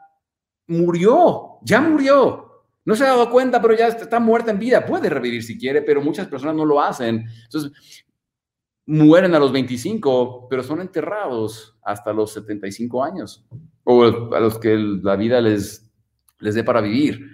murió, 0.67 1.57
ya 1.63 1.81
murió, 1.81 2.63
no 2.85 2.95
se 2.95 3.03
ha 3.03 3.07
dado 3.07 3.29
cuenta, 3.29 3.61
pero 3.61 3.75
ya 3.75 3.87
está 3.87 4.19
muerta 4.19 4.51
en 4.51 4.59
vida. 4.59 4.85
Puede 4.85 5.09
revivir 5.09 5.43
si 5.43 5.57
quiere, 5.57 5.81
pero 5.81 6.01
muchas 6.01 6.27
personas 6.27 6.55
no 6.55 6.65
lo 6.65 6.81
hacen. 6.81 7.25
Entonces, 7.45 7.71
mueren 8.85 9.33
a 9.35 9.39
los 9.39 9.51
25, 9.51 10.47
pero 10.49 10.63
son 10.63 10.81
enterrados 10.81 11.77
hasta 11.83 12.13
los 12.13 12.33
75 12.33 13.03
años 13.03 13.45
o 13.83 14.03
a 14.33 14.39
los 14.39 14.59
que 14.59 14.75
la 14.77 15.15
vida 15.15 15.41
les, 15.41 15.89
les 16.39 16.55
dé 16.55 16.63
para 16.63 16.81
vivir. 16.81 17.33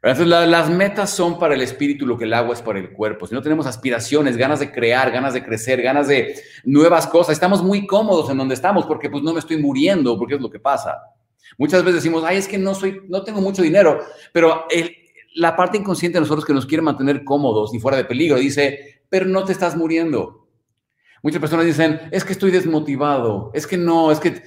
Entonces, 0.00 0.28
las 0.28 0.70
metas 0.70 1.10
son 1.10 1.38
para 1.40 1.54
el 1.54 1.60
espíritu 1.60 2.06
lo 2.06 2.16
que 2.16 2.24
el 2.24 2.32
agua 2.32 2.54
es 2.54 2.62
para 2.62 2.78
el 2.78 2.92
cuerpo. 2.92 3.26
Si 3.26 3.34
no 3.34 3.42
tenemos 3.42 3.66
aspiraciones, 3.66 4.36
ganas 4.36 4.60
de 4.60 4.70
crear, 4.70 5.10
ganas 5.10 5.34
de 5.34 5.44
crecer, 5.44 5.82
ganas 5.82 6.06
de 6.06 6.36
nuevas 6.64 7.08
cosas, 7.08 7.32
estamos 7.32 7.64
muy 7.64 7.84
cómodos 7.84 8.30
en 8.30 8.38
donde 8.38 8.54
estamos 8.54 8.86
porque 8.86 9.10
pues 9.10 9.24
no 9.24 9.32
me 9.32 9.40
estoy 9.40 9.56
muriendo, 9.56 10.16
porque 10.16 10.36
es 10.36 10.40
lo 10.40 10.50
que 10.50 10.60
pasa. 10.60 10.96
Muchas 11.56 11.82
veces 11.82 11.96
decimos, 11.96 12.22
ay, 12.24 12.36
es 12.36 12.46
que 12.46 12.58
no 12.58 12.74
soy, 12.74 13.02
no 13.08 13.24
tengo 13.24 13.40
mucho 13.40 13.60
dinero, 13.60 14.00
pero 14.32 14.66
la 15.34 15.56
parte 15.56 15.78
inconsciente 15.78 16.16
de 16.16 16.20
nosotros 16.20 16.44
que 16.44 16.54
nos 16.54 16.66
quiere 16.66 16.82
mantener 16.82 17.24
cómodos 17.24 17.74
y 17.74 17.80
fuera 17.80 17.96
de 17.96 18.04
peligro 18.04 18.38
dice, 18.38 19.02
pero 19.08 19.26
no 19.26 19.44
te 19.44 19.52
estás 19.52 19.76
muriendo. 19.76 20.37
Muchas 21.22 21.40
personas 21.40 21.66
dicen, 21.66 22.00
es 22.10 22.24
que 22.24 22.32
estoy 22.32 22.50
desmotivado, 22.50 23.50
es 23.54 23.66
que 23.66 23.76
no, 23.76 24.10
es 24.12 24.20
que, 24.20 24.42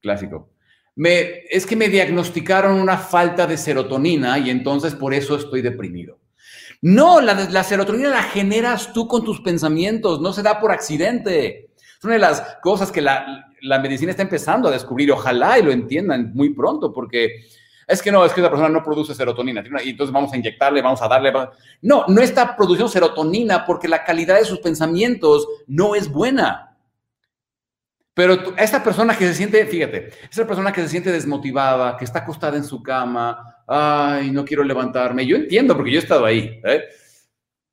clásico, 0.00 0.50
me, 0.96 1.44
es 1.50 1.66
que 1.66 1.76
me 1.76 1.88
diagnosticaron 1.88 2.80
una 2.80 2.96
falta 2.96 3.46
de 3.46 3.56
serotonina 3.56 4.38
y 4.38 4.50
entonces 4.50 4.94
por 4.94 5.12
eso 5.12 5.36
estoy 5.36 5.62
deprimido. 5.62 6.18
No, 6.80 7.20
la, 7.20 7.34
la 7.50 7.64
serotonina 7.64 8.10
la 8.10 8.22
generas 8.22 8.92
tú 8.92 9.08
con 9.08 9.24
tus 9.24 9.40
pensamientos, 9.40 10.20
no 10.20 10.32
se 10.32 10.42
da 10.42 10.60
por 10.60 10.70
accidente. 10.70 11.70
Es 11.76 12.04
una 12.04 12.14
de 12.14 12.20
las 12.20 12.58
cosas 12.62 12.92
que 12.92 13.00
la, 13.00 13.50
la 13.62 13.78
medicina 13.78 14.10
está 14.10 14.22
empezando 14.22 14.68
a 14.68 14.72
descubrir. 14.72 15.10
Ojalá 15.10 15.58
y 15.58 15.62
lo 15.62 15.72
entiendan 15.72 16.32
muy 16.34 16.50
pronto, 16.50 16.92
porque 16.92 17.46
es 17.86 18.02
que 18.02 18.10
no, 18.10 18.24
es 18.24 18.32
que 18.32 18.40
esa 18.40 18.50
persona 18.50 18.68
no 18.68 18.82
produce 18.82 19.14
serotonina. 19.14 19.62
Y 19.84 19.90
entonces 19.90 20.12
vamos 20.12 20.32
a 20.32 20.36
inyectarle, 20.36 20.82
vamos 20.82 21.02
a 21.02 21.08
darle. 21.08 21.32
No, 21.82 22.04
no 22.08 22.20
está 22.20 22.56
produciendo 22.56 22.88
serotonina 22.88 23.64
porque 23.66 23.88
la 23.88 24.04
calidad 24.04 24.36
de 24.36 24.44
sus 24.44 24.60
pensamientos 24.60 25.46
no 25.66 25.94
es 25.94 26.10
buena. 26.10 26.76
Pero 28.14 28.56
esta 28.56 28.82
persona 28.82 29.16
que 29.16 29.26
se 29.26 29.34
siente, 29.34 29.66
fíjate, 29.66 30.10
esa 30.30 30.46
persona 30.46 30.72
que 30.72 30.82
se 30.82 30.88
siente 30.88 31.10
desmotivada, 31.10 31.96
que 31.96 32.04
está 32.04 32.20
acostada 32.20 32.56
en 32.56 32.64
su 32.64 32.80
cama, 32.80 33.62
ay, 33.66 34.30
no 34.30 34.44
quiero 34.44 34.62
levantarme. 34.62 35.26
Yo 35.26 35.36
entiendo 35.36 35.74
porque 35.74 35.90
yo 35.90 35.98
he 35.98 36.02
estado 36.02 36.24
ahí. 36.24 36.60
¿eh? 36.64 36.84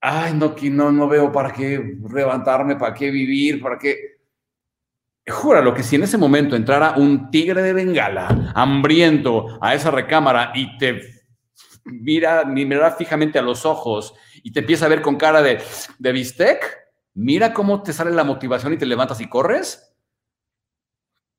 Ay, 0.02 0.34
no, 0.34 0.56
no, 0.72 0.92
no 0.92 1.08
veo 1.08 1.32
para 1.32 1.54
qué 1.54 1.96
levantarme, 2.12 2.76
para 2.76 2.94
qué 2.94 3.12
vivir, 3.12 3.62
para 3.62 3.78
qué. 3.78 4.11
Júralo 5.28 5.74
que 5.74 5.84
si 5.84 5.96
en 5.96 6.04
ese 6.04 6.18
momento 6.18 6.56
entrara 6.56 6.96
un 6.98 7.30
tigre 7.30 7.62
de 7.62 7.74
bengala, 7.74 8.52
hambriento, 8.56 9.60
a 9.62 9.76
esa 9.76 9.92
recámara 9.92 10.52
y 10.56 10.78
te 10.78 11.02
mira, 11.86 12.44
mira 12.46 12.92
fijamente 12.92 13.40
a 13.40 13.44
los 13.44 13.66
ojos 13.66 14.14
y 14.44 14.52
te 14.52 14.62
empieza 14.62 14.86
a 14.86 14.90
ver 14.90 15.02
con 15.02 15.18
cara 15.18 15.42
de, 15.42 15.62
de 16.00 16.12
bistec, 16.12 16.80
mira 17.14 17.54
cómo 17.54 17.84
te 17.84 17.94
sale 17.94 18.12
la 18.12 18.24
motivación 18.24 18.74
y 18.74 18.78
te 18.78 18.86
levantas 18.86 19.22
y 19.22 19.30
corres. 19.30 19.94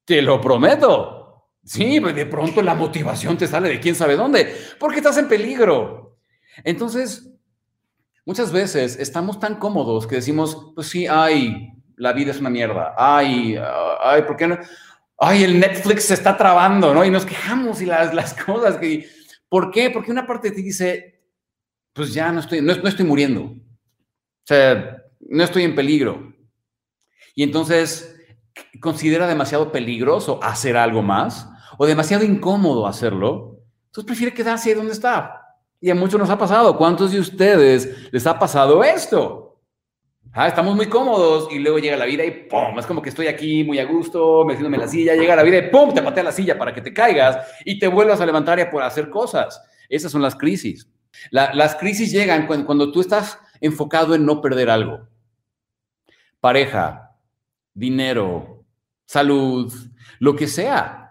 Te 0.04 0.22
lo 0.22 0.40
prometo. 0.40 1.48
Sí, 1.64 2.00
pues 2.00 2.14
de 2.14 2.26
pronto 2.26 2.60
la 2.60 2.74
motivación 2.74 3.36
te 3.36 3.46
sale 3.46 3.68
de 3.68 3.80
quién 3.80 3.94
sabe 3.94 4.16
dónde, 4.16 4.56
porque 4.80 4.98
estás 4.98 5.16
en 5.18 5.28
peligro. 5.28 6.18
Entonces, 6.64 7.32
muchas 8.26 8.50
veces 8.50 8.98
estamos 8.98 9.38
tan 9.38 9.56
cómodos 9.56 10.06
que 10.06 10.16
decimos, 10.16 10.72
pues 10.74 10.88
sí, 10.88 11.06
hay 11.06 11.72
la 11.96 12.12
vida 12.12 12.30
es 12.30 12.40
una 12.40 12.50
mierda. 12.50 12.94
Ay, 12.96 13.56
ay, 14.02 14.22
¿por 14.22 14.36
qué 14.36 14.46
no? 14.46 14.58
Ay, 15.18 15.44
el 15.44 15.60
Netflix 15.60 16.04
se 16.04 16.14
está 16.14 16.36
trabando, 16.36 16.92
¿no? 16.92 17.04
Y 17.04 17.10
nos 17.10 17.24
quejamos 17.24 17.80
y 17.80 17.86
las, 17.86 18.12
las 18.14 18.34
cosas 18.34 18.76
que... 18.76 19.08
¿Por 19.48 19.70
qué? 19.70 19.90
Porque 19.90 20.10
una 20.10 20.26
parte 20.26 20.50
de 20.50 20.56
ti 20.56 20.62
dice, 20.62 21.20
pues 21.92 22.12
ya 22.12 22.32
no 22.32 22.40
estoy, 22.40 22.60
no, 22.60 22.74
no 22.74 22.88
estoy 22.88 23.04
muriendo. 23.04 23.42
O 23.42 24.44
sea, 24.44 25.02
no 25.20 25.44
estoy 25.44 25.64
en 25.64 25.74
peligro. 25.74 26.32
Y 27.34 27.42
entonces 27.42 28.16
considera 28.80 29.26
demasiado 29.26 29.72
peligroso 29.72 30.40
hacer 30.42 30.76
algo 30.76 31.02
más 31.02 31.48
o 31.78 31.86
demasiado 31.86 32.24
incómodo 32.24 32.86
hacerlo. 32.86 33.60
Entonces 33.86 34.06
prefiere 34.06 34.34
quedarse 34.34 34.70
ahí 34.70 34.74
donde 34.74 34.92
está. 34.92 35.56
Y 35.80 35.90
a 35.90 35.94
muchos 35.94 36.18
nos 36.18 36.30
ha 36.30 36.38
pasado. 36.38 36.76
¿Cuántos 36.76 37.12
de 37.12 37.20
ustedes 37.20 38.10
les 38.12 38.26
ha 38.26 38.38
pasado 38.38 38.84
esto? 38.84 39.51
Ah, 40.34 40.48
estamos 40.48 40.74
muy 40.74 40.86
cómodos 40.86 41.48
y 41.52 41.58
luego 41.58 41.78
llega 41.78 41.94
la 41.94 42.06
vida 42.06 42.24
y 42.24 42.30
¡pum! 42.30 42.78
Es 42.78 42.86
como 42.86 43.02
que 43.02 43.10
estoy 43.10 43.26
aquí 43.26 43.64
muy 43.64 43.78
a 43.78 43.84
gusto, 43.84 44.46
metiéndome 44.46 44.78
en 44.78 44.80
la 44.80 44.88
silla, 44.88 45.14
llega 45.14 45.36
la 45.36 45.42
vida 45.42 45.58
y 45.58 45.70
¡pum! 45.70 45.92
Te 45.92 46.00
patea 46.00 46.22
la 46.22 46.32
silla 46.32 46.56
para 46.56 46.72
que 46.72 46.80
te 46.80 46.94
caigas 46.94 47.46
y 47.66 47.78
te 47.78 47.86
vuelvas 47.86 48.18
a 48.18 48.24
levantar 48.24 48.58
y 48.58 48.62
a 48.62 48.70
poder 48.70 48.86
hacer 48.86 49.10
cosas. 49.10 49.62
Esas 49.90 50.10
son 50.10 50.22
las 50.22 50.34
crisis. 50.34 50.88
las 51.30 51.76
crisis 51.76 52.10
llegan 52.10 52.46
cuando 52.46 52.90
tú 52.90 53.02
estás 53.02 53.38
enfocado 53.60 54.14
en 54.14 54.24
no 54.24 54.40
perder 54.40 54.70
algo. 54.70 55.06
Pareja, 56.40 57.14
dinero, 57.74 58.64
salud, 59.04 59.70
lo 60.18 60.34
que 60.34 60.48
sea. 60.48 61.01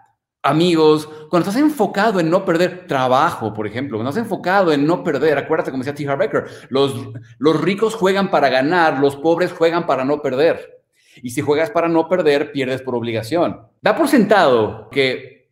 Amigos, 0.42 1.08
cuando 1.30 1.48
estás 1.48 1.62
enfocado 1.62 2.20
en 2.20 2.28
no 2.28 2.44
perder 2.44 2.86
trabajo, 2.86 3.54
por 3.54 3.66
ejemplo, 3.66 3.96
cuando 3.96 4.10
estás 4.10 4.24
enfocado 4.24 4.72
en 4.72 4.86
no 4.86 5.04
perder, 5.04 5.38
acuérdate 5.38 5.70
como 5.70 5.84
decía 5.84 5.94
T. 5.94 6.08
Harv 6.08 6.18
Becker, 6.18 6.44
los, 6.68 6.94
los 7.38 7.60
ricos 7.60 7.94
juegan 7.94 8.30
para 8.30 8.48
ganar, 8.48 8.98
los 8.98 9.16
pobres 9.16 9.52
juegan 9.52 9.86
para 9.86 10.04
no 10.04 10.20
perder. 10.20 10.82
Y 11.22 11.30
si 11.30 11.42
juegas 11.42 11.70
para 11.70 11.88
no 11.88 12.08
perder, 12.08 12.52
pierdes 12.52 12.82
por 12.82 12.94
obligación. 12.94 13.60
Da 13.80 13.96
por 13.96 14.08
sentado 14.08 14.88
que 14.90 15.50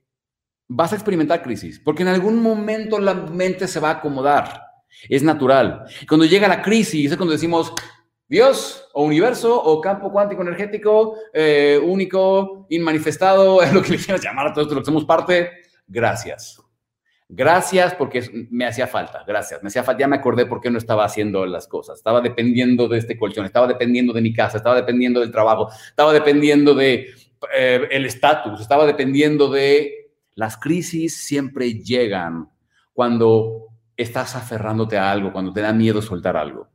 vas 0.69 0.93
a 0.93 0.97
experimentar 0.97 1.43
crisis, 1.43 1.81
porque 1.81 2.03
en 2.03 2.09
algún 2.09 2.41
momento 2.41 2.99
la 2.99 3.15
mente 3.15 3.69
se 3.69 3.81
va 3.81 3.91
a 3.91 3.95
acomodar. 3.95 4.63
Es 5.09 5.23
natural. 5.23 5.85
Cuando 6.09 6.27
llega 6.27 6.49
la 6.49 6.63
crisis, 6.63 7.11
es 7.11 7.17
cuando 7.17 7.33
decimos, 7.33 7.73
Dios 8.31 8.89
o 8.93 9.03
universo 9.03 9.61
o 9.61 9.81
campo 9.81 10.13
cuántico 10.13 10.43
energético 10.43 11.17
eh, 11.35 11.81
único, 11.83 12.65
inmanifestado, 12.71 13.61
es 13.65 13.73
lo 13.75 13.83
que 13.83 13.91
le 13.91 13.99
quieras 13.99 14.23
llamar 14.23 14.47
a 14.47 14.53
todo 14.53 14.63
esto, 14.63 14.75
lo 14.77 14.83
que 14.83 14.87
somos 14.87 15.05
parte, 15.05 15.51
gracias. 15.89 16.63
Gracias 17.29 17.93
porque 17.95 18.49
me 18.51 18.67
hacía 18.67 18.87
falta, 18.87 19.25
gracias. 19.27 19.63
Me 19.63 19.69
hacía 19.69 19.83
falta, 19.83 20.01
ya 20.01 20.09
me 20.09 20.17
acordé 20.17 20.47
por 20.47 20.61
qué 20.61 20.71
no 20.71 20.79
estaba 20.79 21.05
haciendo 21.05 21.45
las 21.45 21.67
cosas. 21.67 21.99
Estaba 21.99 22.21
dependiendo 22.21 22.89
de 22.89 22.99
este 22.99 23.17
colchón, 23.19 23.47
estaba 23.47 23.67
dependiendo 23.67 24.13
de 24.13 24.21
mi 24.21 24.33
casa, 24.33 24.59
estaba 24.59 24.77
dependiendo 24.77 25.21
del 25.21 25.33
trabajo, 25.33 25.69
estaba 25.89 26.13
dependiendo 26.13 26.75
de 26.75 27.09
eh, 27.53 27.89
el 27.91 28.07
estatus, 28.07 28.61
estaba 28.61 28.87
dependiendo 28.87 29.49
de 29.49 30.13
las 30.35 30.57
crisis 30.57 31.17
siempre 31.17 31.75
llegan 31.75 32.49
cuando 32.93 33.69
estás 33.97 34.37
aferrándote 34.37 34.99
a 34.99 35.11
algo, 35.11 35.33
cuando 35.33 35.53
te 35.53 35.61
da 35.61 35.73
miedo 35.73 36.01
soltar 36.01 36.37
algo. 36.37 36.70